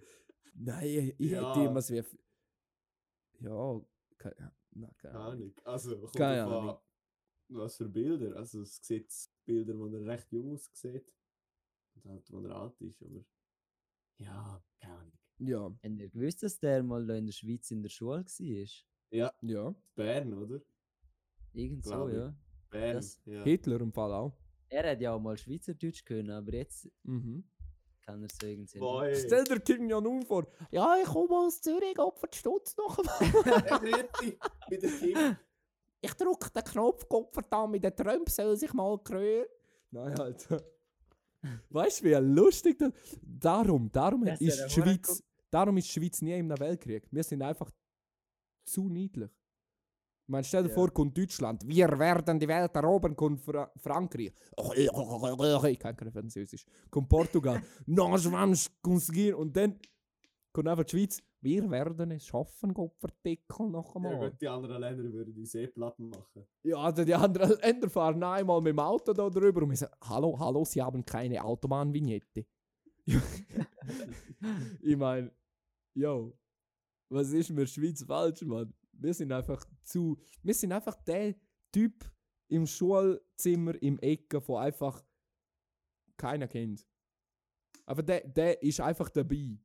[0.55, 1.49] Nein, ich, ich Ja.
[1.55, 1.97] hätte immer wie.
[1.97, 2.17] f-
[3.39, 3.81] Ja,
[4.17, 5.53] keine, na, keine Ahnung.
[5.63, 6.77] Also, Keine Ahnung.
[7.55, 8.35] Was für Bilder.
[8.35, 9.11] Also, es sieht
[9.45, 11.05] Bilder, wo er recht jung aussieht.
[11.95, 13.23] Und halt, wo er alt ist, aber.
[14.17, 15.11] Ja, keine Ahnung.
[15.39, 18.69] Ja, Habt ihr gewusst, dass der mal in der Schweiz in der Schule war?
[19.11, 19.75] Ja, ja.
[19.95, 20.61] Bern, oder?
[21.53, 22.35] Irgend so, ja.
[22.69, 22.95] Bern.
[22.95, 23.43] Das- ja.
[23.43, 24.37] Hitler im Fall auch.
[24.69, 27.43] Er hat ja auch mal Schweizerdeutsch können, aber jetzt Mhm.
[28.01, 29.15] kann er so irgendwie Boy.
[29.15, 30.47] Stell dir Kim Jong-un vor.
[30.71, 32.97] Ja, ich komme aus Zürich, Opfer die Stutz noch.
[33.45, 34.39] Er dich
[34.69, 35.37] bei der Kim.
[36.03, 37.05] Ich drücke den Knopf,
[37.49, 39.45] da mit den Trump soll sich mal krönen.
[39.91, 40.61] Nein, Alter.
[41.69, 46.21] Weißt du, wie lustig das Darum, darum Das ist die Schweiz, darum ist die Schweiz
[46.21, 47.07] nie im Weltkrieg.
[47.11, 47.69] Wir sind einfach
[48.65, 49.29] zu niedlich.
[50.25, 50.75] Ich meine, stell dir Ja.
[50.75, 51.67] vor, kommt Deutschland.
[51.67, 54.31] Wir werden die Welt erobern, kommt Fra Frankreich.
[55.67, 56.65] Ich kann kein Französisch.
[56.89, 57.61] Kommt Portugal.
[57.85, 59.37] Nós vamos conseguir.
[59.37, 59.77] Und dann
[60.53, 61.21] kommt einfach die Schweiz.
[61.43, 64.29] Wir werden es schaffen, Gottverdeckel noch Ja, einmal.
[64.29, 66.45] gut, die anderen Länder würden die Seeplatten machen.
[66.63, 69.93] Ja, also die anderen Länder fahren einmal mit dem Auto da drüber und wir sagen,
[70.01, 72.45] hallo, hallo, Sie haben keine Autobahnvignette.
[74.81, 75.31] ich meine,
[75.93, 76.37] yo,
[77.09, 78.73] was ist mit der Schweiz falsch, Mann?
[78.93, 81.35] Wir sind einfach zu, wir sind einfach der
[81.73, 82.09] Typ
[82.47, 85.03] im Schulzimmer im Ecke, von einfach
[86.15, 86.87] keiner kennt.
[87.85, 89.59] Aber der, der ist einfach dabei.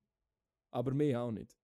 [0.71, 1.58] Aber mehr auch nicht.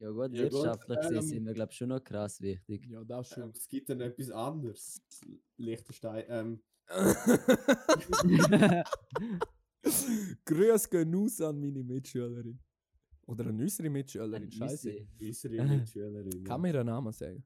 [0.00, 2.86] Ja gut, Ja, gut, wirtschaftlich gesehen ähm, sind wir glaube ich schon noch krass wichtig.
[2.86, 5.00] Ja, das Ähm, es gibt dann etwas anderes.
[5.56, 6.24] Liechtenstein.
[6.28, 6.60] Ähm,
[10.44, 12.58] Grüß gehen raus an meine Mitschülerin.
[13.26, 15.06] Oder an unsere Mitschülerin, Ein scheiße.
[15.20, 16.44] Unsere Mitschülerin.
[16.44, 17.42] Kann mir einen Namen sagen?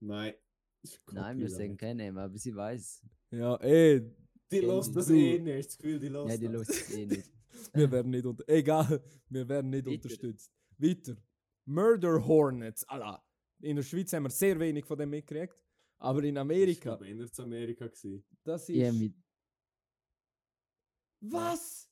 [0.00, 0.34] Nein.
[0.82, 3.02] Das Nein, wir sagen keinen Namen, aber sie weiß.
[3.32, 4.02] Ja, ey,
[4.50, 5.68] Die lässt das eh nicht.
[5.68, 6.68] Das Gefühl, die lässt Ja, die das.
[6.68, 7.30] lässt es eh nicht.
[7.74, 9.94] wir werden nicht unter egal, wir werden nicht Weiter.
[9.96, 10.52] unterstützt.
[10.78, 11.16] Weiter.
[11.68, 12.84] Murder Hornets.
[12.88, 13.22] Alla.
[13.60, 15.56] In der Schweiz haben wir sehr wenig von dem mitgekriegt,
[15.98, 18.24] aber in Ich Amerika, glaube, eher zu Amerika gewesen.
[18.44, 19.14] das ist Ja, mit,
[21.20, 21.90] Was?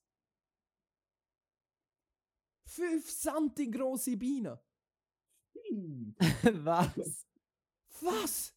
[2.69, 4.57] 5 Santi große Bienen.
[6.65, 7.27] was?
[8.01, 8.55] Was?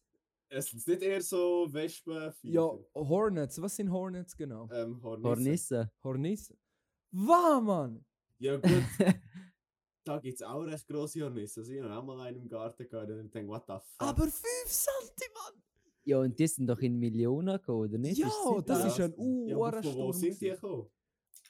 [0.48, 3.60] Es sind nicht eher so Wespen, Ja, Hornets.
[3.60, 4.68] Was sind Hornets genau?
[4.72, 5.24] ähm, Hornissen.
[5.28, 5.92] Hornisse.
[6.02, 6.58] Hornissen.
[7.12, 8.04] Was, Mann?
[8.38, 8.84] Ja, gut.
[10.14, 11.60] da gibt es auch recht grosse Hornissen.
[11.60, 14.08] Also, ich habe auch mal einen im Garten gehabt und denke, what the fuck.
[14.08, 14.34] Aber 5
[14.66, 15.62] Santi, Mann!
[16.04, 18.18] Ja, und die sind doch in Millionen gekommen, oder nicht?
[18.18, 18.28] Ja,
[18.64, 18.86] das Ja.
[18.86, 20.86] ist ein ja, aber von wo sind die gekommen?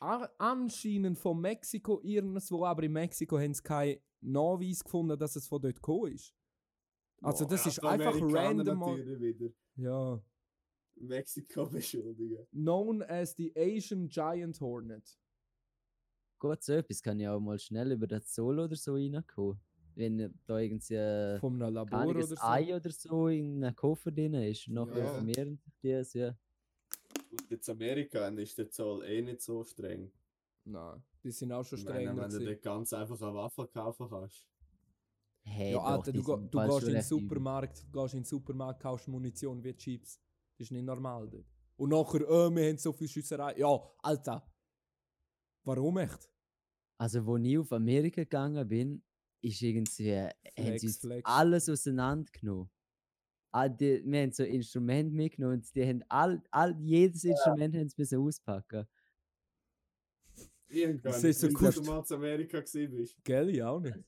[0.00, 5.60] Anscheinend von Mexiko irgendwo, aber in Mexiko haben sie keinen Nachweis gefunden, dass es von
[5.60, 6.34] dort gekommen ist.
[7.22, 9.52] Also Boah, das ist einfach random.
[9.76, 10.22] Ja.
[10.96, 12.46] Mexiko beschuldigen.
[12.50, 15.19] Known as the Asian Giant Hornet.
[16.40, 19.60] Gut, so etwas kann ja auch mal schnell über das Solo oder so reinkommen.
[19.94, 22.34] Wenn da irgendwie einem Labor oder so.
[22.40, 24.66] Ei oder so in einem Koffer drin ist.
[24.68, 25.06] Nachher Ja.
[25.12, 26.34] vermehren die es, ja.
[27.30, 30.10] Und jetzt Amerika dann ist der Zoll eh nicht so streng.
[30.64, 32.16] Nein, die sind auch schon Ich strenger.
[32.16, 32.46] wenn du gewesen.
[32.46, 34.46] dir ganz einfach eine Waffe kaufen kannst.
[35.42, 37.02] Hey, Ja, doch, Alter, du, du gehst in den.
[37.02, 40.18] Supermarkt, du gehst in den Supermarkt, kaufst Munition wie Chips.
[40.56, 41.44] Das ist nicht normal dort.
[41.76, 43.58] Und nachher, äh, wir haben so viel Schüsserei.
[43.58, 44.46] Ja, Alter.
[45.64, 46.30] Warum echt?
[46.98, 49.02] Also, wo ich auf Amerika gegangen bin,
[49.42, 51.22] ist irgendwie, haben Flex, sie uns Flex.
[51.24, 52.70] alles auseinandergenommen.
[53.52, 57.88] Ah, die, wir haben so Instrumente mitgenommen und die haben all, all, jedes Instrument haben
[57.88, 58.86] sie müssen auspacken.
[60.68, 63.24] Gar Das ist so dass du mal zu Amerika gewesen bist.
[63.24, 63.98] Gell, ich auch nicht.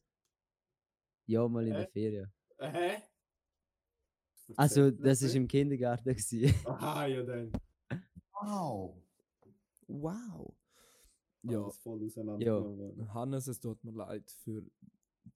[1.27, 1.79] Ja, mal in Hä?
[1.79, 2.33] der Ferien.
[2.59, 3.03] Äh, Hä?
[4.57, 6.11] Also, das ist im Kindergarten.
[6.11, 6.55] Gewesen.
[6.67, 7.51] Aha, ja dann.
[8.33, 8.97] Wow.
[9.89, 10.55] Wow.
[11.45, 13.15] Ja, Alles voll auseinandergenommen worden.
[13.15, 14.69] Hannes, es tut mir leid für dein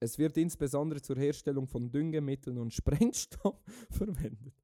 [0.00, 4.54] Es wird insbesondere zur Herstellung von Düngemitteln und Sprengstoff verwendet.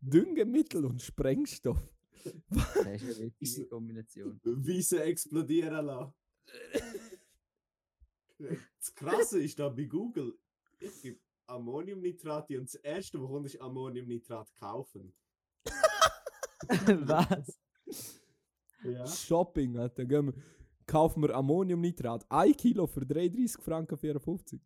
[0.00, 1.92] Düngemittel und Sprengstoff.
[2.48, 4.40] Das ist eine witzige Kombination.
[4.44, 6.14] Wiese explodieren lassen.
[8.38, 10.38] das Krasse ist da bei Google,
[10.78, 15.12] ich gebe Ammoniumnitrate und das erste, was kommt, ist Ammoniumnitrat kaufen.
[16.66, 17.60] Was?
[18.82, 19.06] Ja.
[19.06, 20.04] Shopping, Alter.
[20.04, 20.34] Gehen wir,
[20.86, 22.26] kaufen wir Ammoniumnitrat.
[22.28, 24.60] 1 Kilo für 33 Franken 54.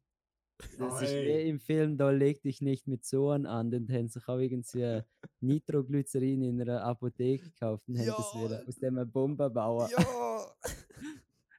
[0.79, 1.27] Das ist ey.
[1.27, 4.39] wie im Film, da leg dich nicht mit so an an, dann haben sich auch
[4.39, 5.03] irgendwie
[5.41, 9.89] Nitroglycerin in einer Apotheke gekauft und haben das wieder aus dem eine Bombe bauen.
[9.97, 10.47] Ja!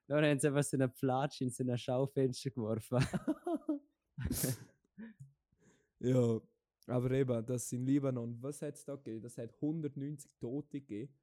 [0.09, 2.97] Dann haben sie einfach so einen Platsch in so ein Schaufenster geworfen.
[5.99, 6.41] ja,
[6.87, 9.21] aber eben, das in Libanon, was hat es da gegeben?
[9.21, 11.13] Das hat 190 Tote gegeben.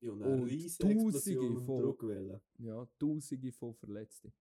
[0.00, 2.40] Ja, und eine Und riesige Tausende von- Druckwelle.
[2.58, 4.32] Ja, Tausende von Verletzten.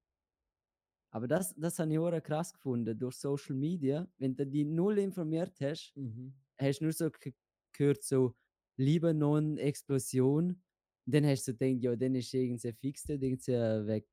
[1.11, 4.07] Aber das, das habe ich auch krass gefunden durch Social Media.
[4.17, 6.33] Wenn du die null informiert hast, Mhm.
[6.59, 7.33] hast du nur so ge-
[7.71, 8.35] gehört, so
[8.75, 10.61] Libanon-Explosion.
[11.05, 13.53] Dann hast du gedacht, ja, dann ist irgendwie fix dort, irgendwie
[13.87, 14.07] weg,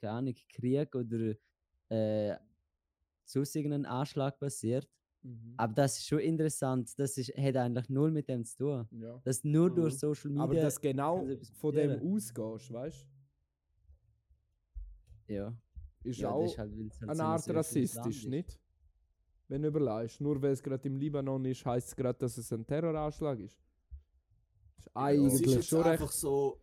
[0.00, 1.34] keine Ahnung, Krieg oder
[1.90, 2.36] äh,
[3.24, 4.88] sonst irgendein Anschlag passiert.
[5.28, 5.54] Mhm.
[5.56, 6.98] Aber das ist schon interessant.
[6.98, 8.88] Das ist, hat eigentlich null mit dem zu tun.
[8.92, 9.20] Ja.
[9.24, 9.74] Dass du nur Mhm.
[9.76, 10.42] durch Social Media.
[10.44, 11.26] Aber dass genau
[11.60, 13.06] von dem ausgehst, weißt
[15.28, 15.50] Ja.
[16.02, 18.28] du, ist ja, auch ist halt, halt eine Art rassistisch, ist.
[18.28, 18.58] nicht?
[19.48, 22.52] Wenn du überlegst, nur weil es gerade im Libanon ist, heißt es gerade, dass es
[22.52, 23.54] ein Terroranschlag ist.
[23.54, 23.60] ist
[24.78, 26.18] es ist eigentlich jetzt schon einfach recht.
[26.18, 26.60] so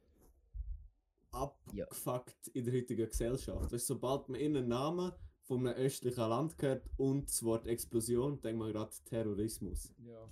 [1.32, 3.72] abgefuckt in der heutigen Gesellschaft.
[3.72, 5.12] Weißt, sobald man in einen Namen
[5.46, 9.94] von einem östlichen Land gehört und das Wort Explosion, denkt man gerade Terrorismus.
[10.00, 10.30] Ja.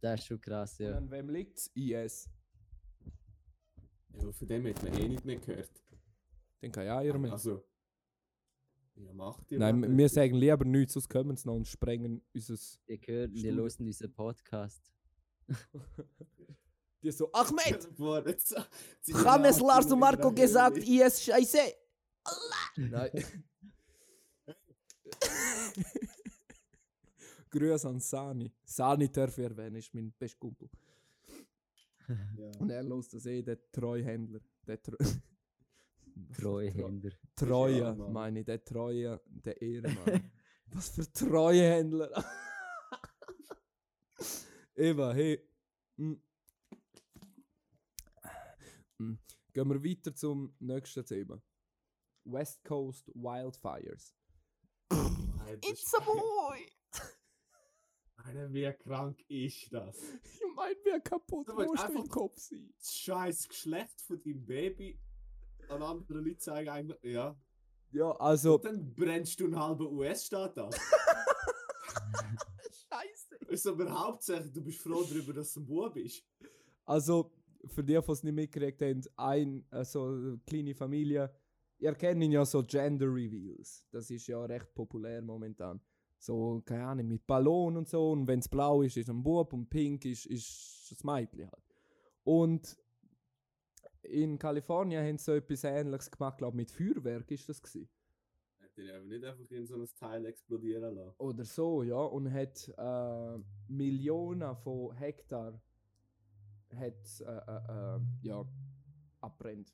[0.00, 0.96] Das ist schon krass, Und ja.
[0.96, 1.70] an wem liegt es?
[1.74, 2.30] IS.
[4.12, 5.70] Ja, von dem hat man eh nicht mehr gehört.
[6.62, 7.32] Den kann ja jeder mehr.
[7.32, 7.64] Also,
[8.94, 12.56] ja, macht ihr Nein, wir sagen lieber nichts, sonst kommen sie noch und sprengen unser.
[12.88, 13.64] Die hören, die Studio.
[13.64, 14.90] hören unseren Podcast.
[17.02, 17.88] Die so, Ahmed!
[19.06, 20.78] James, Lars und Marco gesagt.
[20.78, 21.58] IS Scheiße!
[22.76, 23.10] Nein.
[27.50, 28.52] Grüße an Sani.
[28.64, 30.68] Sani darf ich erwähnen, ist mein bester Kumpel.
[32.38, 32.52] Ja.
[32.60, 34.38] Und er lässt das eh, der Treuhändler.
[34.64, 34.96] Der Treu
[36.38, 37.10] Treuhänder.
[37.34, 40.30] Treue, meine ich, der Treue, der Ehrenmann.
[40.66, 42.24] Was für Treuhändler.
[44.76, 45.40] Eva, hey.
[45.96, 46.14] Mm.
[48.98, 49.18] Mm.
[49.52, 51.42] Gehen wir weiter zum nächsten Thema.
[52.24, 54.14] West Coast Wildfires.
[55.46, 56.66] Nein, ist- a boy!
[58.16, 59.96] Alter, wie krank ist das?
[60.24, 62.72] Ich meine, wie kaputt Du musst du im Kopf sein.
[62.78, 64.98] Das scheiß Geschlecht von deinem Baby
[65.68, 67.36] an andere Leute sagen eigentlich, ja.
[67.92, 68.54] Ja, also.
[68.54, 70.70] Und dann brennst du einen halben US-Staat an.
[72.88, 73.36] Scheiße!
[73.48, 76.24] ist aber hauptsächlich, du bist froh darüber, dass du ein Bub bist.
[76.84, 77.32] Also,
[77.66, 81.32] für die, die es nicht mitgekriegt haben, ein, also eine kleine Familie,
[81.78, 83.86] ihr kennt ihn ja so Gender Reveals.
[83.90, 85.80] Das ist ja recht populär momentan.
[86.18, 88.12] So, keine Ahnung, mit Ballon und so.
[88.12, 91.64] Und wenn es blau ist, ist ein Bub und pink ist, ist das Mädchen halt.
[92.24, 92.76] Und
[94.02, 97.88] in Kalifornien haben sie so etwas ähnliches gemacht, glaube mit Feuerwerk ist das gewesen.
[98.58, 101.14] Hätte ich aber nicht einfach in so ein Teil explodieren lassen.
[101.18, 101.96] Oder so, ja.
[101.96, 105.60] Und hat äh, Millionen von Hektar
[106.74, 108.44] hat, äh, äh, äh, ja,
[109.20, 109.72] abbrennt.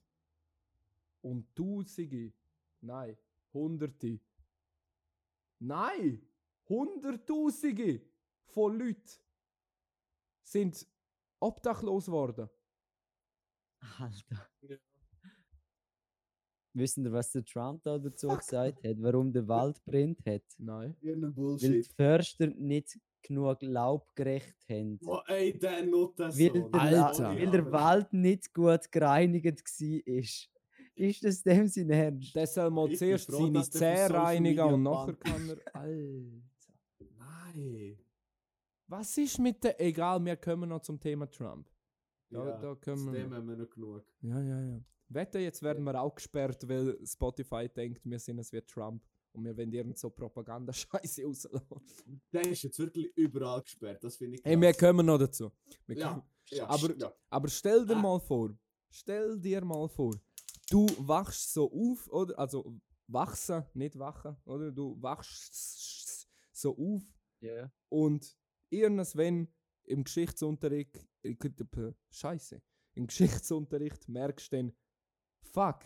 [1.23, 2.33] Und Tausende,
[2.81, 3.17] nein,
[3.55, 4.21] Hunderte,
[5.61, 6.21] nein,
[6.69, 8.03] Hunderttausende
[8.47, 9.11] von Leuten
[10.43, 10.87] sind
[11.41, 12.49] obdachlos worden.
[13.99, 14.49] Alter.
[14.63, 14.77] Ja.
[16.75, 18.97] Wissen ihr, was der Trump da dazu gesagt hat?
[19.03, 20.43] Warum der Wald brennt hat?
[20.59, 20.97] Nein.
[21.03, 24.99] Weil die Förster nicht genug Laub gerecht haben.
[25.05, 27.37] Oh, ey, der Nutter Weil der, Alter.
[27.37, 30.43] weil der Wald nicht gut gereinigt war.
[30.95, 32.35] Ist das dem sein Ernst?
[32.37, 35.57] Der soll mal zuerst froh, seine Zähne reinigen und nachher kann er.
[35.75, 36.43] Alter.
[37.19, 37.99] Nein.
[38.87, 39.81] Was ist mit der.
[39.81, 41.67] Egal, wir kommen noch zum Thema Trump.
[42.31, 43.37] Da, Ja, da können dem wir.
[43.37, 44.05] haben wir noch genug.
[44.21, 44.81] Ja, ja, ja.
[45.09, 49.03] Wette, jetzt werden wir auch gesperrt, weil Spotify denkt, wir sind es wie Trump
[49.33, 52.23] und wir wollen irgend so Propagandascheiße rauslassen.
[52.33, 54.79] Der ist jetzt wirklich überall gesperrt, das finde ich Hey, wir krass.
[54.89, 55.51] kommen noch dazu.
[55.87, 57.13] Wir Ja, kommen- ja, aber- ja.
[57.29, 58.01] Aber stell dir Ah.
[58.01, 58.55] mal vor,
[58.91, 60.15] stell dir mal vor,
[60.73, 62.39] du wachst so auf, oder?
[62.39, 64.73] Also wachsen, nicht wachen, oder?
[64.73, 67.03] Du wachst so auf
[67.41, 67.71] Ja.
[67.89, 68.37] und
[68.71, 69.53] irgendwann
[69.85, 71.07] im Geschichtsunterricht,
[72.11, 72.63] Scheiße,
[72.95, 74.77] im Geschichtsunterricht merkst du dann,
[75.43, 75.85] fuck,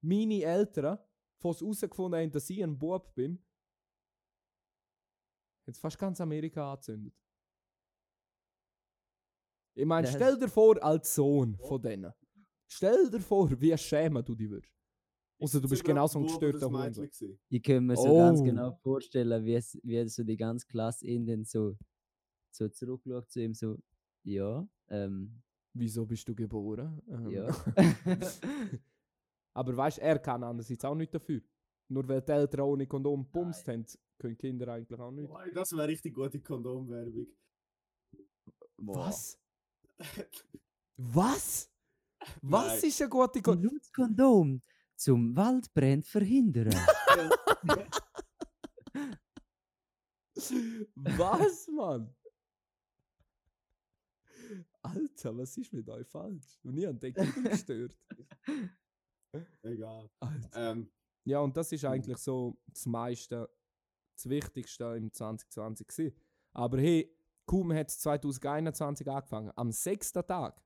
[0.00, 0.98] meine Eltern,
[1.42, 3.44] die es herausgefunden haben, dass ich ein Bub bin,
[5.66, 7.14] jetzt fast ganz Amerika angezündet.
[9.74, 12.12] Ich meine, stell dir vor, als Sohn von denen.
[12.68, 14.72] Stell dir vor, wie schämen du dich würdest.
[15.38, 16.98] Außer du bist Sogar genauso ein gestörter Hund.
[17.50, 18.44] Ich kann mir so ganz Oh.
[18.44, 21.76] genau vorstellen, wie, es, wie so die ganze Klasse in den so,
[22.50, 23.78] so zurückschaut zu ihm so,
[24.24, 25.42] ja, ähm,
[25.78, 27.02] Wieso bist du geboren?
[27.06, 27.48] Ähm, ja.
[29.52, 31.42] Aber weißt er kann andererseits auch nicht dafür.
[31.88, 33.84] Nur weil die Eltern ohne Kondom bumst haben,
[34.18, 35.28] können Kinder eigentlich auch nicht.
[35.28, 37.26] Boah, das wäre richtig gute Kondomwerbung.
[38.78, 39.38] Was?
[40.96, 41.70] Was?
[42.42, 42.88] Was Nein.
[42.88, 43.62] ist eine gute Kondom?
[43.62, 44.62] Benutzt Kondom
[44.96, 46.74] zum Waldbrand verhindern.
[50.94, 52.14] Was, Mann?
[54.82, 56.58] Alter, was ist mit euch falsch?
[56.62, 57.14] Und ich habe den
[57.44, 57.96] gestört.
[59.62, 60.08] Egal.
[60.54, 60.90] Ähm,
[61.24, 63.48] Ja, und das ist eigentlich so das meiste,
[64.14, 66.16] das Wichtigste im 2020 gewesen.
[66.52, 67.12] Aber hey,
[67.46, 69.50] kaum hat es 2021 angefangen.
[69.56, 70.62] Am sechsten Tag.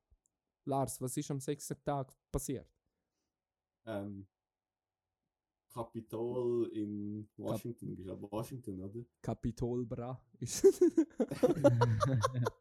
[0.71, 2.69] Lars, was ist am sechsten Tag passiert?
[3.87, 4.27] ähm,
[5.69, 9.05] Kapitol in Washington, ich glaube Washington, oder?
[9.23, 10.21] Kapitol Bra.
[10.41, 10.65] Ist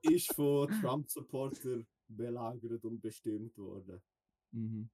[0.03, 4.01] Ist von Trump-Supporter belagert und bestimmt worden.
[4.51, 4.89] mhm.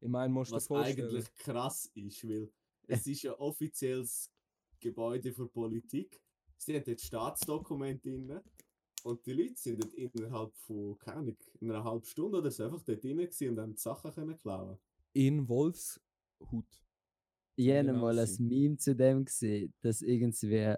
[0.00, 2.52] Ich meine, musst Was eigentlich krass ist, weil
[2.86, 4.30] es ist ein offizielles
[4.78, 6.22] Gebäude für Politik.
[6.58, 8.40] Sie haben dort Staatsdokumente drin.
[9.06, 12.82] Und die Leute sind dort innerhalb von, keine Ahnung, einer halben Stunde oder so einfach
[12.82, 14.76] dort drin gewesen und haben die Sachen können klauen.
[15.12, 16.02] in Wolfshut.
[17.54, 18.36] Ich habe genau mal ein.
[18.40, 20.74] Meme zu dem gesehen, dass irgendwie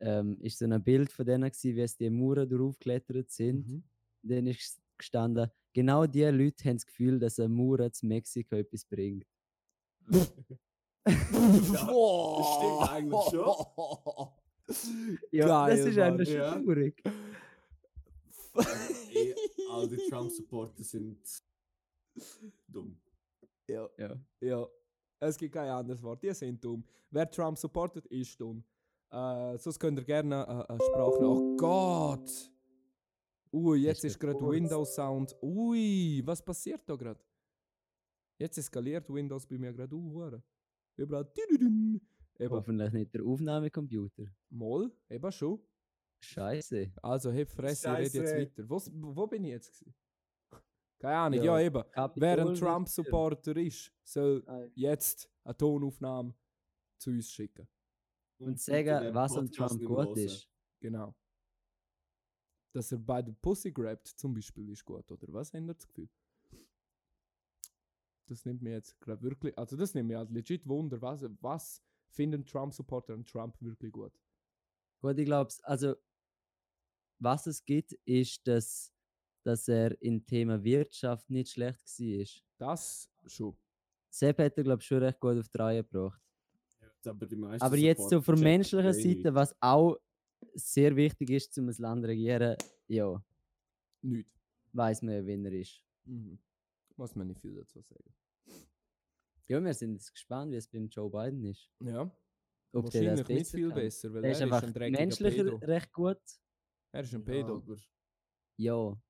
[0.00, 3.68] ähm, ist so ein Bild von denen gewesen, wie es die Mauern draufgeklettert sind.
[3.68, 3.84] Mhm.
[4.22, 8.86] Dann ist gestanden, genau die Leute haben das Gefühl, dass eine Mauer zu Mexiko etwas
[8.86, 9.26] bringt.
[10.06, 10.26] das
[11.04, 14.28] stimmt eigentlich schon.
[15.32, 17.12] Ja, das Geil, ist eigentlich Mann, ja.
[18.64, 19.14] Traurig.
[19.14, 19.34] Eh,
[19.70, 21.18] all die Trump-Supporter sind
[22.68, 22.98] dumm.
[23.68, 24.16] ja, Ja.
[24.40, 24.66] ja.
[25.20, 26.22] Es gibt kein anderes Wort.
[26.22, 26.84] Die sind dumm.
[27.10, 28.62] Wer Trump supportet, ist dumm.
[29.10, 31.24] Äh, sonst könnt ihr gerne äh, eine Sprache.
[31.26, 32.52] Oh Gott!
[33.52, 34.52] Ui, jetzt Ist ist gerade kurz.
[34.54, 35.34] Windows Sound.
[35.42, 37.18] Ui, was passiert da gerade?
[38.38, 39.94] Jetzt eskaliert Windows bei mir gerade.
[39.96, 40.38] Uh.
[40.96, 41.26] Überall.
[42.50, 44.26] Hoffentlich nicht der Aufnahmecomputer.
[44.50, 45.60] Moll, eben schon.
[46.20, 46.92] Scheiße.
[47.02, 48.68] Also, heb Fresse, ich rede jetzt weiter.
[48.68, 48.80] Wo,
[49.14, 49.78] wo bin ich jetzt?
[49.78, 49.94] Gewesen?
[50.98, 51.74] Keine Ahnung, Ja, ja, eben.
[51.74, 56.34] Wer ein Kapitol Trump-Supporter ist, soll Ah, jetzt eine Tonaufnahme
[56.98, 57.68] zu uns schicken.
[58.38, 60.48] Und bitte sagen, was an Trump gut ist.
[60.80, 61.14] Genau.
[62.72, 65.52] Dass er bei der Pussy grabt, zum Beispiel, ist gut, oder was?
[65.52, 66.08] Habt ihr das Gefühl?
[68.26, 71.82] Das nimmt mir jetzt gerade wirklich, also das nimmt mir halt legit Wunder, was, was
[72.08, 74.12] finden Trump-Supporter an Trump wirklich gut?
[75.00, 75.94] Gut, ich glaube, also
[77.18, 78.92] was es gibt, ist, dass,
[79.44, 82.26] dass er im Thema Wirtschaft nicht schlecht war.
[82.58, 83.56] Das schon.
[84.10, 86.20] Sepp hat er, glaube ich, schon recht gut auf die Reihe gebracht.
[87.06, 88.92] Aber, die meisten Aber jetzt so von menschlicher.
[88.92, 89.96] Seite, was auch
[90.54, 92.56] sehr wichtig ist, um ein Land zu regieren,
[92.88, 93.22] ja,
[94.02, 94.28] Nicht.
[94.72, 95.82] weiß man ja, wen er ist.
[96.04, 96.38] Mhm.
[96.96, 98.12] Muss man nicht viel dazu sagen.
[99.46, 101.70] Ja, wir sind jetzt gespannt, wie es beim Joe Biden ist.
[101.80, 102.10] Ja,
[102.72, 103.76] Ob wahrscheinlich nicht viel kann.
[103.78, 105.56] besser, weil Er ist ist einfach ein dreckiger menschlicher Pedo.
[105.58, 106.20] recht gut.
[106.92, 107.56] Er ist ein Ja, Pedo.
[107.56, 107.76] aber
[108.56, 109.02] Ja.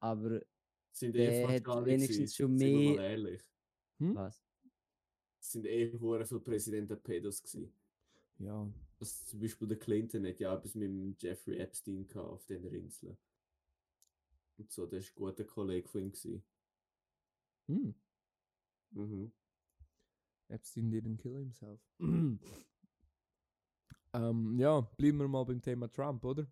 [0.00, 0.40] Aber
[0.92, 3.42] sind Der eh hat fast alle wenigstens gewesen, schon sind wir mehr- mal ehrlich.
[3.98, 4.14] Hm?
[4.14, 4.44] was?
[5.40, 7.72] Es sind eh hure viele Präsidenten Pedos gewesen.
[8.38, 8.70] Ja,
[9.00, 12.64] Also zum Beispiel der Clinton hat ja etwas mit dem Jeffrey Epstein gehabt auf den
[12.66, 13.16] Inseln.
[14.58, 16.42] Und so, der ist ein guter Kollege von ihm gewesen.
[17.66, 17.94] hm.
[18.90, 19.32] Mhm.
[20.48, 21.80] Epstein didn't kill himself.
[24.14, 26.46] ähm, ja, bleiben wir mal beim Thema Trump, oder?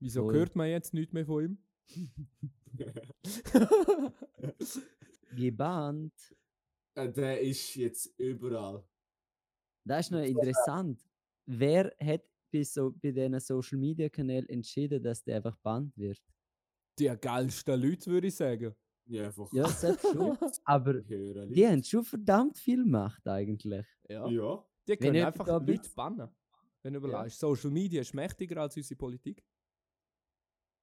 [0.00, 0.34] Wieso Voll.
[0.34, 1.58] hört man jetzt nichts mehr von ihm?
[5.36, 6.12] Gebannt.
[6.94, 8.82] Äh, der ist jetzt überall.
[9.84, 11.00] Das ist noch interessant.
[11.46, 12.22] Wer hat
[12.52, 16.20] bei, so, bei diesen Social Media Kanälen entschieden, dass der einfach bannt wird?
[16.98, 18.74] Die geilsten Leute, würde ich sagen.
[19.06, 20.36] Ja, einfach Ja, selbst schon.
[20.64, 23.86] Aber die haben schon verdammt viel Macht eigentlich.
[24.08, 24.26] Ja.
[24.28, 24.64] Ja.
[24.88, 26.28] Die können einfach Leute bannen.
[26.82, 27.38] Wenn du überlegst.
[27.38, 29.44] Social Media ist mächtiger als unsere Politik.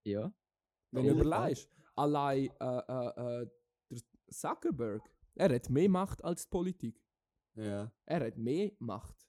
[0.03, 0.33] Ja.
[0.91, 3.49] Wenn du überlegst, allein äh, äh, äh,
[3.89, 5.01] der Zuckerberg,
[5.35, 7.01] er hat mehr Macht als die Politik.
[7.55, 7.91] Ja.
[8.05, 9.27] Er hat mehr Macht.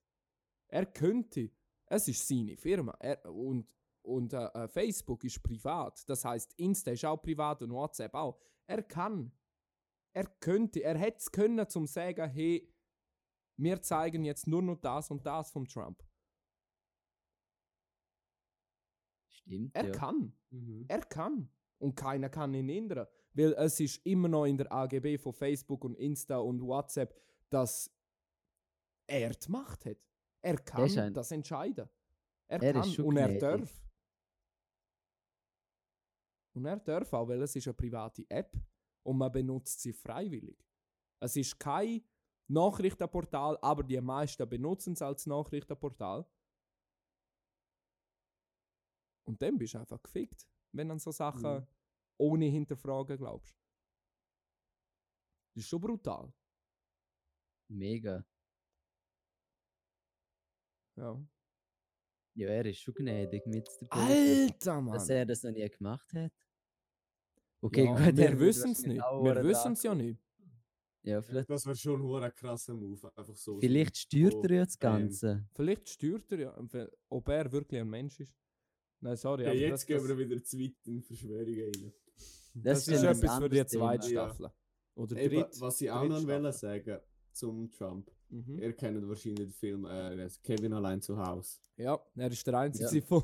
[0.69, 1.51] Er könnte.
[1.87, 2.97] Es ist seine Firma.
[2.99, 3.67] Er, und
[4.05, 6.09] und äh, äh, Facebook ist privat.
[6.09, 8.39] Das heißt, Insta ist auch privat und WhatsApp auch.
[8.67, 9.33] Er kann.
[10.13, 10.83] Er könnte.
[10.83, 12.71] Er hätte es können, zum sagen, hey,
[13.57, 16.03] wir zeigen jetzt nur noch das und das vom Trump.
[19.47, 19.75] Stimmt.
[19.77, 19.93] Er ja.
[19.93, 20.33] kann.
[20.51, 20.85] Mhm.
[20.89, 21.49] Er kann.
[21.79, 23.07] Und keiner kann ihn hindern.
[23.35, 27.15] Weil es ist immer noch in der AGB von Facebook und Insta und WhatsApp,
[27.51, 27.91] dass
[29.07, 29.99] er die Macht hat.
[30.41, 31.89] Er kann ein- das entscheiden.
[32.49, 33.83] Er, Er ist kann schon und er darf.
[36.55, 38.57] Und er darf auch, weil es ist eine private App
[39.03, 40.65] und man benutzt sie freiwillig.
[41.21, 42.03] Es ist kein
[42.49, 46.25] Nachrichtenportal, aber die meisten benutzen es als Nachrichtenportal.
[49.25, 51.67] Und dann bist du einfach gefickt, wenn du an so Sachen Mhm.
[52.19, 53.57] ohne Hinterfragen glaubst.
[55.55, 56.33] Das ist schon brutal.
[57.69, 58.25] Mega.
[60.97, 61.21] Ja.
[62.37, 64.53] Ja, er ist schon gnädig mit der Politik.
[64.55, 64.95] Alter, Mann!
[64.95, 66.33] Dass er das noch nie gemacht hat.
[67.61, 68.01] Okay, ja, gut.
[68.01, 69.03] er wir wissen es nicht.
[69.03, 70.21] auch Wir wissen es ja nicht.
[71.03, 73.11] Ja, vielleicht, Das wäre schon ein krasser Move.
[73.17, 73.59] Einfach so.
[73.61, 75.47] vielleicht steuert er ja das Ganze.
[75.55, 76.59] Vielleicht steuert er ja,
[77.09, 78.35] ob er wirklich ein Mensch ist.
[79.01, 79.43] Nein, sorry.
[79.45, 81.93] Ja, aber jetzt das, gehen das, wir wieder zu weit in Verschwörungen rein.
[82.55, 83.85] das, Das ist etwas für die anderes Thema.
[83.91, 84.51] zweite Staffel.
[84.97, 85.61] Oder Eben, dritte.
[85.61, 86.99] was ich auch noch wollte sagen
[87.33, 88.11] zum Trump.
[88.31, 88.59] Mhm.
[88.59, 91.59] Ihr kennt wahrscheinlich den Film äh, Kevin allein zu Hause.
[91.77, 93.23] Ja, er ist der Einzige Ja, von.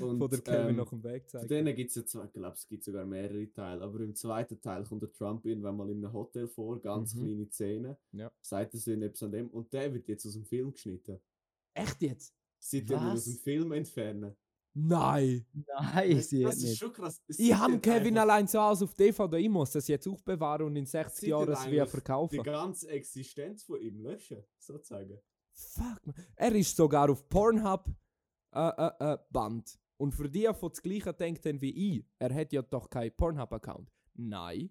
[0.00, 1.50] Und, von der Kevin ähm, nach dem Weg Von zeigt.
[1.50, 3.82] denen gibt es ja zwei, ich glaube, es gibt sogar mehrere Teile.
[3.82, 7.20] Aber im zweiten Teil kommt der Trump irgendwann mal in einem Hotel vor, ganz Mhm.
[7.24, 7.98] kleine Szene.
[8.12, 8.30] Ja.
[8.40, 9.48] Sagt so in etwas an dem.
[9.50, 11.18] Und der wird jetzt aus dem Film geschnitten.
[11.74, 12.34] Echt jetzt?
[12.72, 14.36] Ihn aus dem Film entfernen.
[14.74, 15.46] Nein!
[15.52, 16.78] Nein, ich sehe das es ist nicht.
[16.78, 17.20] schon krass.
[17.26, 19.36] Es Ich habe jetzt Kevin einfach allein zu Hause auf DVD.
[19.38, 22.36] Ich muss das jetzt aufbewahren und in 60 Seid ihr Jahren es wieder verkaufen.
[22.36, 25.18] Die ganze Existenz von ihm löschen, sozusagen.
[25.52, 26.14] Fuck, man.
[26.36, 27.90] Er ist sogar auf Pornhub
[28.52, 29.78] äh, äh, äh, Band.
[29.96, 33.92] Und für die, die das Gleiche denken wie ich, er hat ja doch keinen Pornhub-Account.
[34.14, 34.70] Nein.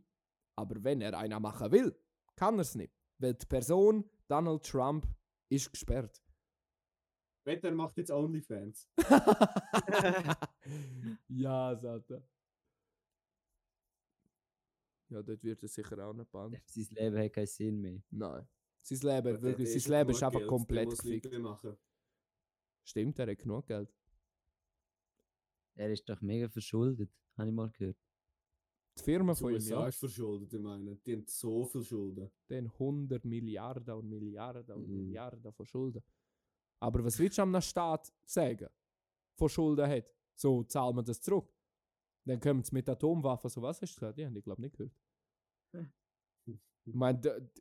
[0.56, 1.96] Aber wenn er einer machen will,
[2.36, 2.94] kann er es nicht.
[3.20, 5.08] Weil die Person Donald Trump
[5.50, 6.22] ist gesperrt.
[7.50, 8.88] Wetter er macht jetzt OnlyFans.
[11.30, 12.24] ja, Satan.
[15.10, 16.58] Ja, dort wird er sicher auch nicht band.
[16.66, 18.02] Sein Leben hat keinen Sinn mehr.
[18.12, 18.48] Nein.
[18.82, 21.34] Sein Leben, wirklich, sein Leben ist einfach Geld, komplett gefickt.
[22.84, 23.92] Stimmt, er hat genug Geld.
[25.76, 27.98] Er ist doch mega verschuldet, habe ich mal gehört.
[28.98, 30.96] Die Firma Die von ihm, ja, ist verschuldet, ich meine.
[30.98, 32.30] Die haben so viel Schulden.
[32.50, 34.96] den 100 Milliarden und Milliarden und Mhm.
[34.96, 36.04] Milliarden von Schulden.
[36.82, 38.70] Aber was willst du einem Staat sagen,
[39.38, 40.10] von Schulden hat?
[40.36, 41.54] So zahlen wir das zurück.
[42.26, 44.18] Dann kommen sie mit Atomwaffen, so was hast du gesagt?
[44.18, 44.94] Die haben ich glaube nicht gehört.
[46.86, 47.52] Ich meine,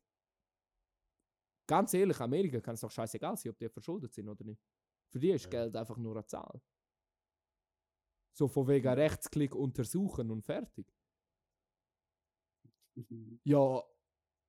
[1.67, 4.63] ganz ehrlich, Amerika kann es doch scheißegal sein, ob die verschuldet sind oder nicht.
[5.11, 5.51] Für die ist Ja.
[5.51, 6.61] Geld einfach nur eine Zahl.
[8.33, 10.87] So von wegen Rechtsklick untersuchen und fertig.
[13.45, 13.83] Ja,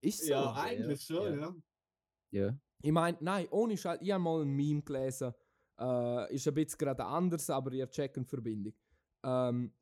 [0.01, 0.31] ist so.
[0.31, 1.55] ja, eigentlich schon, ja.
[2.31, 2.59] ja.
[2.81, 5.33] Ich meine, nein, ohne Scheiß, ich habe mal ein Meme gelesen.
[5.79, 8.73] Äh, ist ein bisschen gerade anders, aber ihr checkt die Verbindung.
[9.23, 9.73] Ähm,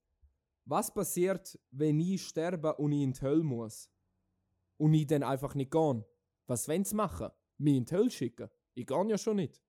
[0.66, 3.90] was passiert, wenn ich sterbe und ich in die Hölle muss?
[4.78, 6.06] Und ich dann einfach nicht gehe?
[6.48, 7.30] Was wollen sie machen?
[7.58, 8.50] Mich in die Hölle schicken?
[8.74, 9.62] Ich gehe ja schon nicht.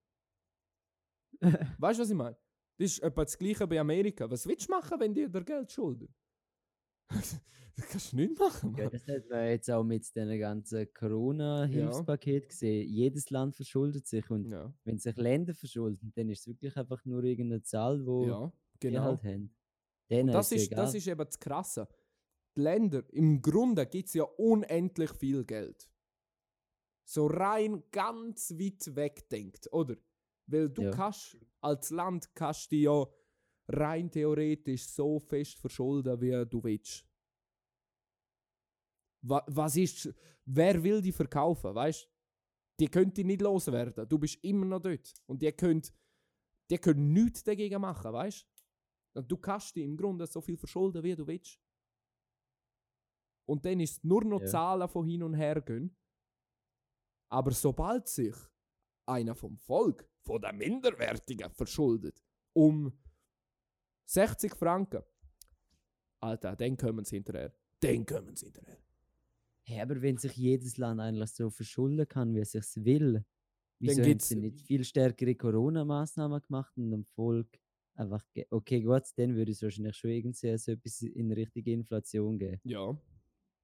[1.78, 2.36] weißt du, was ich meine?
[2.78, 4.30] Das ist etwa das Gleiche bei Amerika.
[4.30, 6.14] Was willst du machen, wenn dir Geld schulden?
[7.76, 8.74] das kannst du nicht machen.
[8.76, 12.88] ja, das hat man jetzt auch mit den ganzen Corona-Hilfspaket gesehen.
[12.88, 17.04] Jedes Land verschuldet sich und Ja, wenn sich Länder verschulden, dann ist es wirklich einfach
[17.04, 18.52] nur irgendeine Zahl, wo ja
[18.82, 19.02] die genau.
[19.02, 19.54] halt haben.
[20.10, 20.84] Denen Und das ist, egal.
[20.84, 21.88] das ist eben das Krasse.
[22.56, 25.88] Die Länder, im Grunde gibt es ja unendlich viel Geld.
[27.04, 29.96] So rein ganz weit weg denkt, oder?
[30.46, 30.90] Weil du Ja.
[30.90, 33.06] kannst, als Land kannst du ja
[33.68, 37.06] rein theoretisch so fest verschulden, wie du willst.
[39.22, 40.14] Wa was ist,
[40.44, 42.08] wer will die verkaufen, weißt
[42.80, 44.08] Die können die nicht loswerden.
[44.08, 45.12] Du bist immer noch dort.
[45.26, 45.82] Und die können,
[46.70, 48.46] die können nichts dagegen machen, weißt
[49.26, 51.60] du kannst dich im Grunde so viel verschulden, wie du willst.
[53.48, 54.46] Und dann ist nur noch Ja.
[54.46, 55.96] Zahlen von hin und her gehen.
[57.30, 58.36] Aber sobald sich
[59.06, 62.22] einer vom Volk, von der Minderwertigen, verschuldet,
[62.54, 62.92] um
[64.08, 65.02] 60 Franken,
[66.20, 67.52] Alter, dann kommen sie hinterher.
[67.80, 68.78] Dann kommen sie hinterher.
[69.64, 73.22] Hey, aber wenn sich jedes Land eigentlich so verschulden kann, wie es sich will,
[73.78, 77.60] wieso haben gibt's- sie nicht viel stärkere Corona-Maßnahmen gemacht und dem Volk
[77.94, 82.38] einfach, ge- okay, gut, dann würde es wahrscheinlich schon irgendwie so etwas in richtige Inflation
[82.38, 82.60] geben.
[82.64, 82.98] Ja.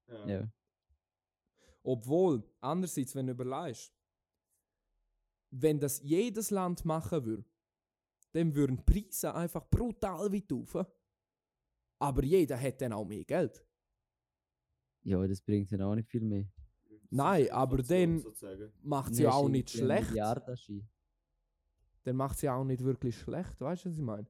[0.08, 0.28] Ja.
[0.28, 0.52] Ja.
[1.82, 3.92] Obwohl, andererseits, wenn du überlegst,
[5.50, 7.44] wenn das jedes Land machen würde,
[8.34, 10.86] dann würden die Preise einfach brutal weit rauf.
[12.00, 13.64] Aber jeder hat dann auch mehr Geld.
[15.02, 16.46] Ja, das bringt dann auch nicht viel mehr.
[17.10, 18.24] Nein, aber dann-.
[18.82, 20.16] Macht sie ja auch nicht schlecht.
[20.16, 23.60] Dann macht sie auch nicht wirklich schlecht.
[23.60, 24.26] Weißt du, was ich meine?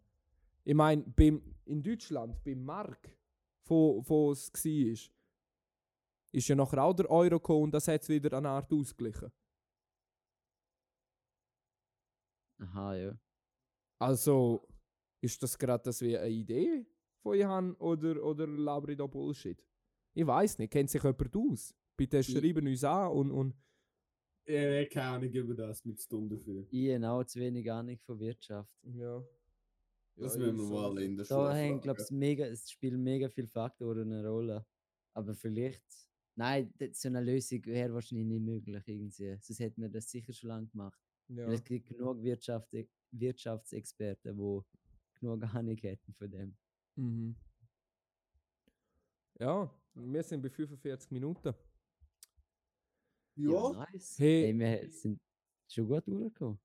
[0.65, 1.05] Ich meine,
[1.65, 3.11] in Deutschland, beim Mark,
[3.65, 5.11] wo, wo es war,
[6.33, 9.33] ist ja nachher auch der Euro gekommen und das hat es wieder eine Art ausgeglichen.
[12.59, 13.19] Aha, ja.
[14.05, 14.69] Also,
[15.23, 16.87] ist das gerade das wie eine Idee
[17.23, 19.65] von ihr haben oder, oder laber ich da Bullshit?
[20.15, 21.75] Ich weiß nicht, kennt sich jemand aus?
[21.97, 23.55] Bitte schreiben uns an und, und
[24.47, 26.67] Ja, keine Ahnung über das mit Stunden dafür.
[27.11, 28.75] Auch zu wenig Ahnung von Wirtschaft.
[28.83, 29.23] ja.
[30.17, 33.03] Das Ja, müssen wir mal in der Schule Da hängt, glaube ich, mega, es spielen
[33.03, 34.65] mega viele Faktoren eine Rolle.
[35.13, 35.83] Aber vielleicht,
[36.37, 39.37] nein, so eine Lösung wäre wahrscheinlich nicht möglich irgendwie.
[39.41, 41.01] Sonst hätten wir das sicher schon lange gemacht.
[41.29, 41.47] Ja.
[41.47, 42.73] Weil es gibt genug Wirtschaft,
[43.19, 44.61] Wirtschaftsexperten, die
[45.21, 46.57] genug Ahnung hätten von dem.
[46.97, 47.37] Mhm.
[49.39, 51.55] Ja, wir sind bei 45 Minuten.
[53.37, 54.19] Ja, nice.
[54.19, 54.53] Hey.
[54.53, 55.21] Hey, wir sind
[55.69, 56.59] schon gut durchgekommen.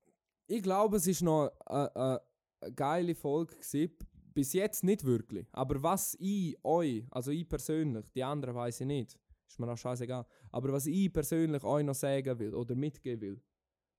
[0.46, 2.20] Ich glaube, es ist noch eine, eine,
[2.60, 3.96] eine geile Folge gewesen.
[4.32, 5.48] Bis jetzt nicht wirklich.
[5.52, 9.76] Aber was ich euch, also ich persönlich, die anderen weiß ich nicht, Ist mir auch
[9.76, 10.24] scheißegal.
[10.52, 13.42] Aber was ich persönlich euch noch sagen will oder mitgeben will,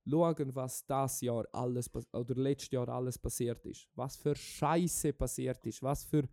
[0.09, 3.87] schauen, was das Jahr alles oder letztes Jahr alles passiert ist.
[3.95, 5.81] Was für Scheiße passiert ist.
[5.83, 6.27] Was für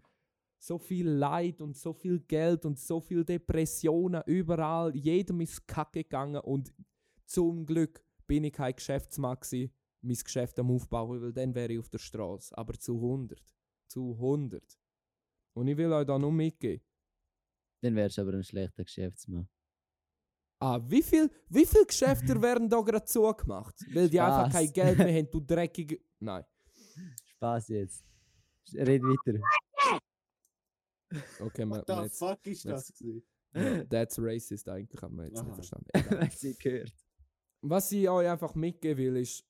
[0.58, 4.94] so viel Leid und so viel Geld und so viel Depressionen überall.
[4.96, 6.74] Jedem ist kacke gegangen und
[7.24, 9.38] zum Glück bin ich kein Geschäftsmann
[10.00, 12.56] mein Geschäft am Aufbauen, weil dann wäre ich auf der Straße.
[12.56, 13.40] Aber zu 100.
[13.88, 14.62] Zu 100.
[15.54, 16.84] Und ich will euch da nur mitgeben.
[17.80, 19.48] Dann wärst du aber ein schlechter Geschäftsmann.
[20.60, 23.76] Ah, wie viel, wie viel Geschäfte werden da gerade zugemacht?
[23.94, 24.52] Weil die einfach Spaß.
[24.52, 26.00] kein Geld mehr haben, du dreckige.
[26.18, 26.44] Nein.
[27.24, 28.04] Spaß jetzt.
[28.74, 29.40] Red weiter.
[31.40, 32.92] Okay, man, What the jetzt, fuck ist das
[33.54, 35.54] ja, that's racist eigentlich, haben wir jetzt nicht Aha.
[35.54, 36.30] verstanden.
[36.36, 36.92] Sie gehört.
[37.62, 39.44] Was ich euch einfach mitgeben will, ist,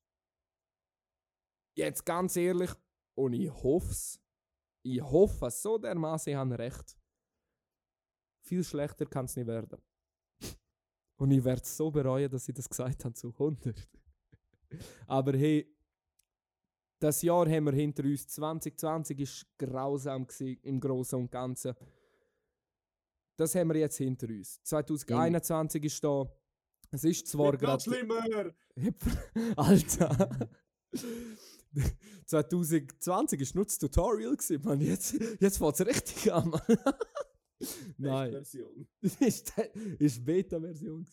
[1.75, 2.71] jetzt ganz ehrlich,
[3.17, 4.21] und ich hoffe es,
[4.85, 6.97] ich hoffe es so dermaßen, ich habe recht.
[8.45, 9.83] Viel schlechter kann es nicht werden.
[11.19, 13.89] Und ich werde es so bereuen, dass ich das gesagt habe zu 100.
[15.07, 15.67] Aber hey,
[17.01, 18.27] das Jahr haben wir hinter uns.
[18.29, 21.75] 2020 ist grausam gewesen, im Großen und Ganzen.
[23.37, 24.63] Das haben wir jetzt hinter uns.
[24.65, 26.27] 2021 ist da.
[26.91, 27.83] Es ist zwar gerade.
[27.83, 28.53] schlimmer!
[29.57, 30.49] Alter!
[32.27, 34.81] 2020 ist nur das Tutorial gewesen, man.
[34.81, 36.63] Jetzt, jetzt fängt es richtig an, Mann.
[37.99, 38.33] Nein.
[38.33, 38.87] Version.
[39.03, 39.53] ist,
[39.99, 41.07] ist Beta-Version.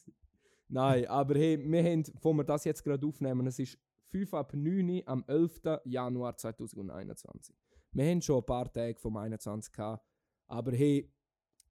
[0.68, 3.78] Nein, aber hey, wir haben, wo wir das jetzt gerade aufnehmen, es ist
[4.12, 5.62] 5 ab 9 am 11.
[5.86, 7.56] Januar 2021.
[7.92, 10.06] Wir haben schon ein paar Tage vom 21 gehabt,
[10.48, 11.12] aber hey,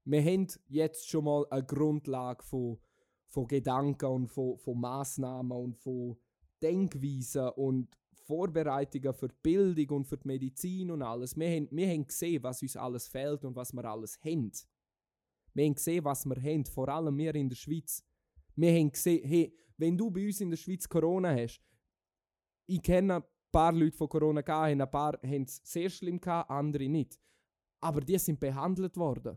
[0.04, 2.78] wir haben jetzt schon mal eine Grundlage von,
[3.28, 6.16] von Gedanken und von, von Massnahmen und von
[6.62, 7.88] Denkweisen und
[8.26, 11.36] Vorbereitungen für die Bildung und für die Medizin und alles.
[11.36, 14.50] Wir haben, wir haben gesehen, was uns alles fehlt und was wir alles haben.
[15.52, 18.02] Wir haben gesehen, was wir haben, vor allem wir in der Schweiz.
[18.56, 21.60] Wir haben gesehen, hey, wenn du bei uns in der Schweiz Corona hast,
[22.66, 23.22] ich kenne ein
[23.52, 27.20] paar Leute, die Corona hatten, ein paar haben es sehr schlimm gehabt, andere nicht.
[27.80, 29.36] Aber die sind behandelt worden.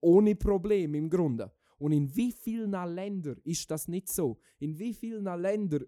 [0.00, 1.50] Ohne Problem im Grunde.
[1.78, 4.38] Und in wie vielen Ländern ist das nicht so?
[4.58, 5.86] In wie vielen Ländern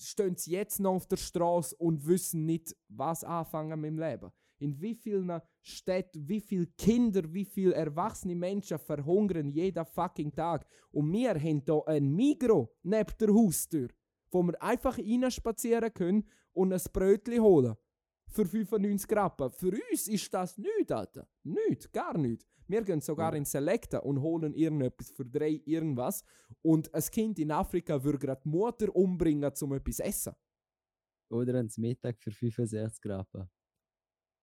[0.00, 4.30] stehen sie jetzt noch auf der Straße und wissen nicht, was anfangen mit dem Leben?
[4.58, 10.66] In wie vielen Städten, wie viele Kinder, wie viele erwachsene Menschen verhungern jeden fucking Tag?
[10.90, 13.88] Und wir haben hier ein Migro neben der Haustür,
[14.30, 17.74] wo wir einfach reinspazieren können und ein Brötchen holen.
[18.26, 19.50] Für 95 Rappen.
[19.50, 21.28] Für uns ist das nichts, Alter.
[21.44, 22.46] Nichts, gar nichts.
[22.66, 23.38] Wir gehen sogar Ja.
[23.38, 26.22] in Selecta und holen irgendetwas für drei irgendwas.
[26.62, 30.32] Und ein Kind in Afrika würde gerade die Mutter umbringen, um etwas zu essen.
[31.32, 33.48] Oder ans Mittag für 65 Rappen.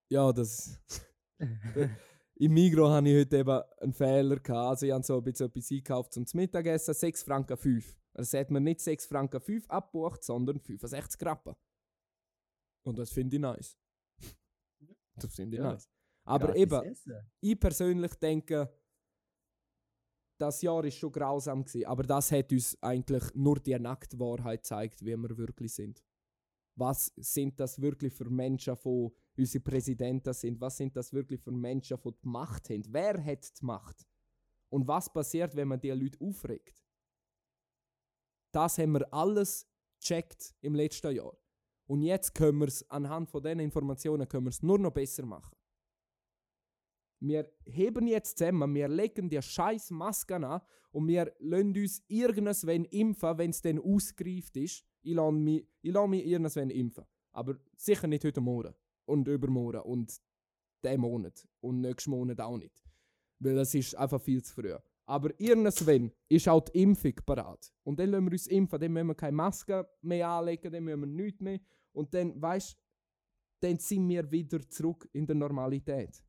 [0.09, 0.79] Ja, das.
[2.39, 4.35] Im Migro hatte ich heute eben einen Fehler.
[4.39, 4.49] Gehabt.
[4.69, 6.93] Also, ich habe so ein bisschen etwas eingekauft zum Mittagessen.
[6.93, 7.97] 6 Franken 5.
[8.13, 11.55] Also, hat man nicht 6 Franken 5 abgebucht, sondern 65 Rappen.
[12.85, 13.77] Und das finde ich nice.
[15.15, 15.71] Das finde ich Ja.
[15.73, 15.89] nice.
[16.27, 17.31] Aber Gratis eben, Essen.
[17.39, 18.69] ich persönlich denke,
[20.37, 24.61] das Jahr ist schon grausam gewesen, aber das hat uns eigentlich nur die nackte Wahrheit
[24.61, 26.03] gezeigt, wie wir wirklich sind.
[26.75, 30.61] Was sind das wirklich für Menschen, die unsere Präsidenten sind?
[30.61, 32.83] Was sind das wirklich für Menschen, die die Macht haben?
[32.89, 34.05] Wer hat die Macht?
[34.69, 36.85] Und was passiert, wenn man die Leute aufregt?
[38.51, 39.65] Das haben wir alles
[39.99, 41.35] checkt im letzten Jahr.
[41.87, 45.25] Und jetzt können wir es anhand von diesen Informationen können wir es nur noch besser
[45.25, 45.56] machen.
[47.19, 50.61] Wir heben jetzt zusammen, wir legen die scheiß Masken an
[50.91, 54.83] und wir lassen uns irgendwann impfen, wenn es dann ausgereift ist.
[55.01, 57.05] Ich lasse mich, ich mich irgendwann impfen.
[57.31, 58.73] Aber sicher nicht heute Morgen
[59.05, 60.19] und übermorgen und
[60.83, 62.83] diesen Monat und nächsten Monat auch nicht.
[63.39, 64.75] Weil es ist einfach viel zu früh.
[65.05, 67.73] Aber irgendwann ist auch die Impfung parat.
[67.83, 70.99] Und dann lassen wir uns impfen, dann müssen wir keine Maske mehr anlegen, dann müssen
[70.99, 71.59] wir nichts mehr.
[71.93, 72.77] Und dann, weißt
[73.61, 76.21] dann sind wir wieder zurück in der Normalität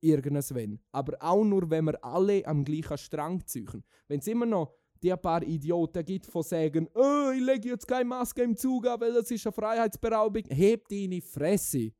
[0.00, 0.80] irgendwann.
[0.92, 3.84] Aber auch nur, wenn wir alle am gleichen Strang ziehen.
[4.08, 8.04] Wenn es immer noch die paar Idioten gibt, die sagen, oh, ich lege jetzt keine
[8.04, 10.44] Maske im Zug an, weil das ist eine Freiheitsberaubung.
[10.48, 11.92] Heb deine Fresse.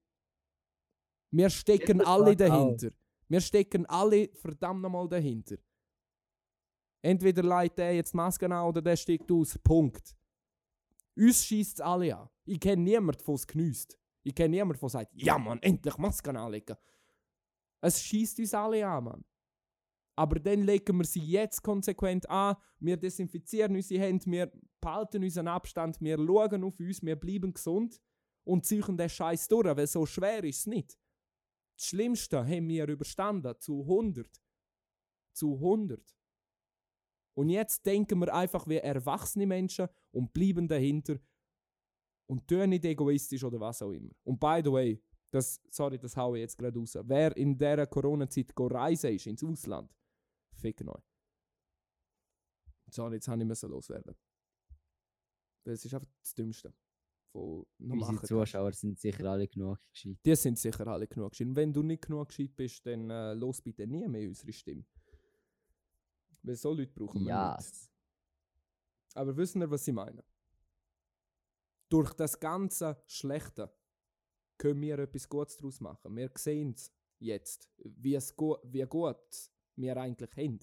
[1.31, 2.49] Wir stecken alle sagt auch.
[2.49, 2.91] dahinter.
[3.29, 5.57] Wir stecken alle verdammt nochmal dahinter.
[7.03, 9.59] Entweder leitet der jetzt die Maske an oder der steigt aus.
[9.63, 10.17] Punkt.
[11.17, 12.29] Uns schießt es alle an.
[12.45, 13.99] Ich kenne niemanden, der es geniesst.
[14.23, 16.77] Ich kenne niemanden, der sagt, ja Mann, endlich Masken anlegen.
[17.81, 19.25] Es schießt uns alle an, Mann.
[20.19, 22.57] Aber dann legen wir sie jetzt konsequent an.
[22.81, 28.01] Wir desinfizieren unsere Hände, wir behalten unseren Abstand, wir schauen auf uns, wir bleiben gesund
[28.45, 30.99] und ziehen den Scheiß durch, weil so schwer ist es nicht.
[31.77, 34.27] Das Schlimmste haben wir überstanden, zu 100.
[35.35, 36.01] zu 100.
[37.35, 41.19] Und jetzt denken wir einfach wie erwachsene Menschen und bleiben dahinter
[42.27, 44.11] und tun nicht egoistisch oder was auch immer.
[44.25, 45.03] Und by the way,
[45.37, 46.97] das, sorry, das haue ich jetzt gerade raus.
[47.03, 49.95] Wer in dieser Corona-Zeit go reisen ist ins Ausland,
[50.53, 51.03] fick euch.
[52.89, 54.15] Sorry, jetzt habe ich müssen loswerden.
[55.65, 56.73] Das ist einfach das Dümmste.
[57.33, 58.29] Von Unsere machen kannst.
[58.29, 60.19] Zuschauer sind sicher alle genug gescheit.
[60.25, 61.49] Die sind sicher alle genug gescheit.
[61.49, 64.85] Und wenn du nicht genug gescheit bist, dann äh, los bitte nie mehr unsere Stimme.
[66.43, 67.57] Weil so Leute brauchen wir Ja.
[67.59, 67.91] nicht.
[69.15, 70.23] Aber wissen wir, was ich meine?
[71.89, 73.73] Durch das ganze Schlechte
[74.59, 76.17] können wir etwas Gutes daraus machen.
[76.17, 79.17] Wir sehen es jetzt, wie, es gu wie gut
[79.77, 80.59] wir eigentlich haben.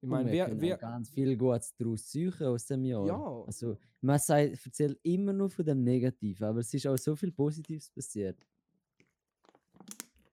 [0.00, 3.06] Ich meine, wir wir, können wir, ganz viel Gutes daraus suchen aus dem Jahr.
[3.06, 3.44] Ja.
[3.46, 7.32] Also, man sagt, erzählt immer nur von dem Negativen, aber es ist auch so viel
[7.32, 8.36] Positives passiert.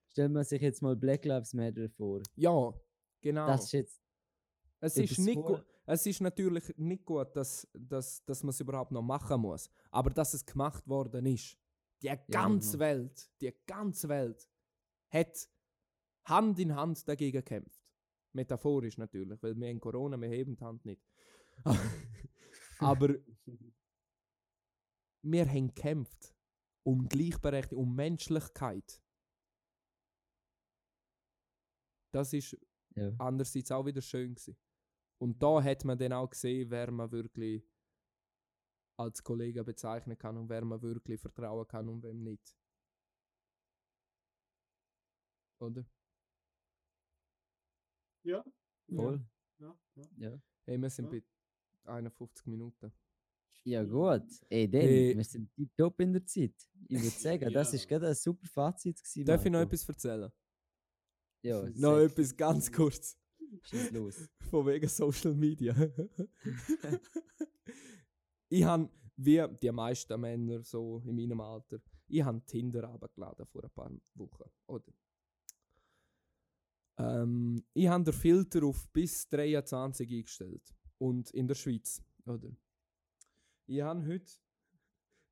[0.10, 2.22] Stellt man sich jetzt mal Black Lives Matter vor.
[2.36, 2.74] ja,
[3.22, 3.48] genau.
[3.48, 4.02] Das ist jetzt
[4.82, 8.92] Es ist, nicht gut, es ist natürlich nicht gut, dass, dass, dass man es überhaupt
[8.92, 9.70] noch machen muss.
[9.90, 11.58] Aber dass es gemacht worden ist.
[12.02, 12.80] Die ganze genau.
[12.80, 14.50] Welt, die ganze Welt
[15.10, 15.50] hat
[16.26, 17.82] Hand in Hand dagegen gekämpft.
[18.34, 21.02] Metaphorisch natürlich, weil wir in Corona, wir heben die Hand nicht.
[22.80, 23.16] Aber
[25.22, 26.34] wir haben gekämpft
[26.84, 29.04] um Gleichberechtigung, um Menschlichkeit.
[32.12, 32.58] Das ist
[32.96, 33.14] ja.
[33.20, 34.58] andererseits auch wieder schön gewesen.
[35.22, 37.64] Und da hat man dann auch gesehen, wer man wirklich
[38.98, 42.56] als Kollege bezeichnen kann und wer man wirklich vertrauen kann und wem nicht.
[45.60, 45.86] Oder?
[48.24, 48.44] Ja.
[48.96, 49.24] voll.
[49.60, 50.04] Ja, ja.
[50.18, 50.42] Ja.
[50.66, 51.20] Hey, wir sind Ja.
[51.84, 52.92] bei 51 Minuten.
[53.64, 54.24] Ja, gut.
[54.50, 55.16] Ey, dann, Hey.
[55.16, 56.56] wir sind top in der Zeit.
[56.90, 57.20] Ich würde
[57.50, 57.76] sagen, das Ja.
[57.76, 58.98] ist gerade ein super Fazit.
[59.04, 59.68] Gewesen, Darf ich noch Marco.
[59.76, 60.32] etwas erzählen?
[61.44, 63.18] Ja, Noch etwas ganz kurz.
[63.64, 64.30] Schieß los.
[64.50, 65.76] Von wegen Social Media.
[68.50, 73.64] ich habe, wie die meisten Männer so in meinem Alter, ich habe Tinder abgeladen vor
[73.64, 74.92] ein paar Wochen, oder?
[76.98, 80.76] Ähm, ich habe den Filter auf bis 23 eingestellt.
[80.98, 82.52] Und in der Schweiz, oder?
[83.66, 84.32] Ich habe heute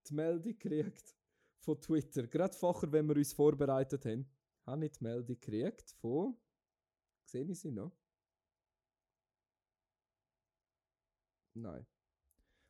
[0.07, 1.15] die Meldung gekriegt
[1.59, 2.25] von Twitter.
[2.27, 4.25] Gerade vorher, wenn wir uns vorbereitet haben,
[4.65, 6.35] habe ich die Meldung gekriegt von.
[7.25, 7.98] Sehe ich sie noch?
[11.61, 11.85] Nein.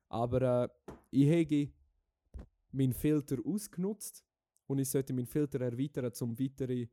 [0.09, 1.73] Aber äh, ich habe
[2.71, 4.23] meinen Filter ausgenutzt
[4.67, 6.87] und ich sollte meinen Filter erweitern, um weitere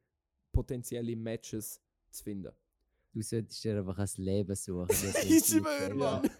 [0.52, 1.80] potenzielle Matches
[2.10, 2.52] zu finden.
[3.12, 4.88] Du solltest dir einfach ein Leben suchen.
[5.24, 5.94] Ich schwöre.
[5.94, 6.30] Mann!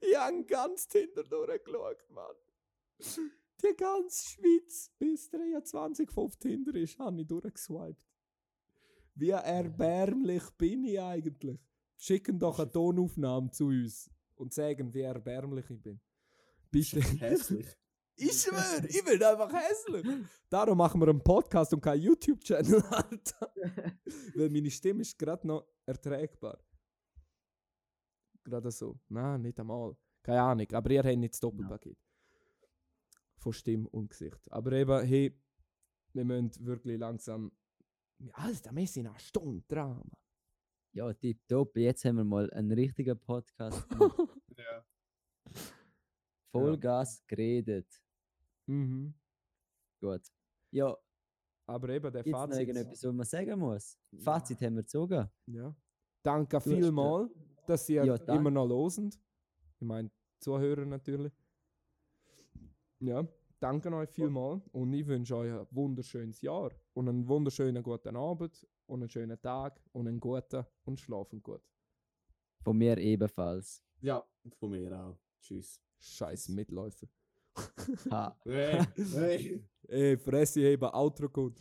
[0.00, 2.36] ich habe ganz Tinder durchgeschaut, Mann.
[3.60, 8.06] Die ganze Schweiz bis 23 auf Tinder ist, habe ich durchgeswiped.
[9.14, 11.58] Wie erbärmlich bin ich eigentlich?
[11.98, 16.00] Schicken doch eine Tonaufnahme zu uns und sagen, wie erbärmlich ich bin.
[16.70, 17.00] Bitte.
[17.00, 17.66] Hässlich.
[18.20, 20.04] Ich schwöre, ich bin einfach hässlich.
[20.50, 23.52] Darum machen wir einen Podcast und keinen YouTube-Channel, Alter.
[24.34, 26.58] Weil meine Stimme ist gerade noch erträgbar.
[28.42, 28.98] Gerade so.
[29.08, 29.96] Nein, nicht einmal.
[30.20, 31.96] Keine Ahnung, aber ihr habt nicht das Doppelpaket.
[33.36, 34.50] Von Stimme und Gesicht.
[34.50, 35.40] Aber eben, hey,
[36.12, 37.52] wir müssen wirklich langsam.
[38.32, 40.10] Alter, wir sind eine Stunde dran.
[40.92, 41.76] Ja, tipptopp.
[41.76, 43.88] Jetzt haben wir mal einen richtigen Podcast.
[43.90, 44.18] gemacht.
[44.56, 44.84] Ja.
[46.50, 47.86] Vollgas geredet.
[48.66, 49.14] mhm.
[50.00, 50.22] Gut.
[50.70, 50.96] Ja,
[51.66, 52.60] Aber eben, der gibt es noch Fazit.
[52.60, 53.98] irgendetwas, was man sagen muss?
[54.12, 54.20] Ja.
[54.20, 55.28] Fazit haben wir gezogen.
[55.46, 55.74] Ja.
[56.22, 57.30] Danke vielmals,
[57.66, 59.18] dass ihr Ja, immer noch losend.
[59.80, 60.10] Ich meine,
[60.40, 61.32] Zuhörer natürlich.
[63.00, 63.26] Ja,
[63.60, 68.66] danke euch vielmals und ich wünsche euch ein wunderschönes Jahr und einen wunderschönen guten Abend
[68.88, 71.62] und einen schönen Tag und einen guten und schlafen gut.
[72.62, 73.82] Von mir ebenfalls.
[74.00, 74.24] ja,
[74.58, 75.18] von mir auch.
[75.40, 75.80] Tschüss.
[76.00, 77.06] Scheiß Mitläufer.
[78.10, 78.36] Ha.
[78.44, 79.64] Hey, hey.
[79.88, 81.56] Ey, Fresse heben, Outro gut.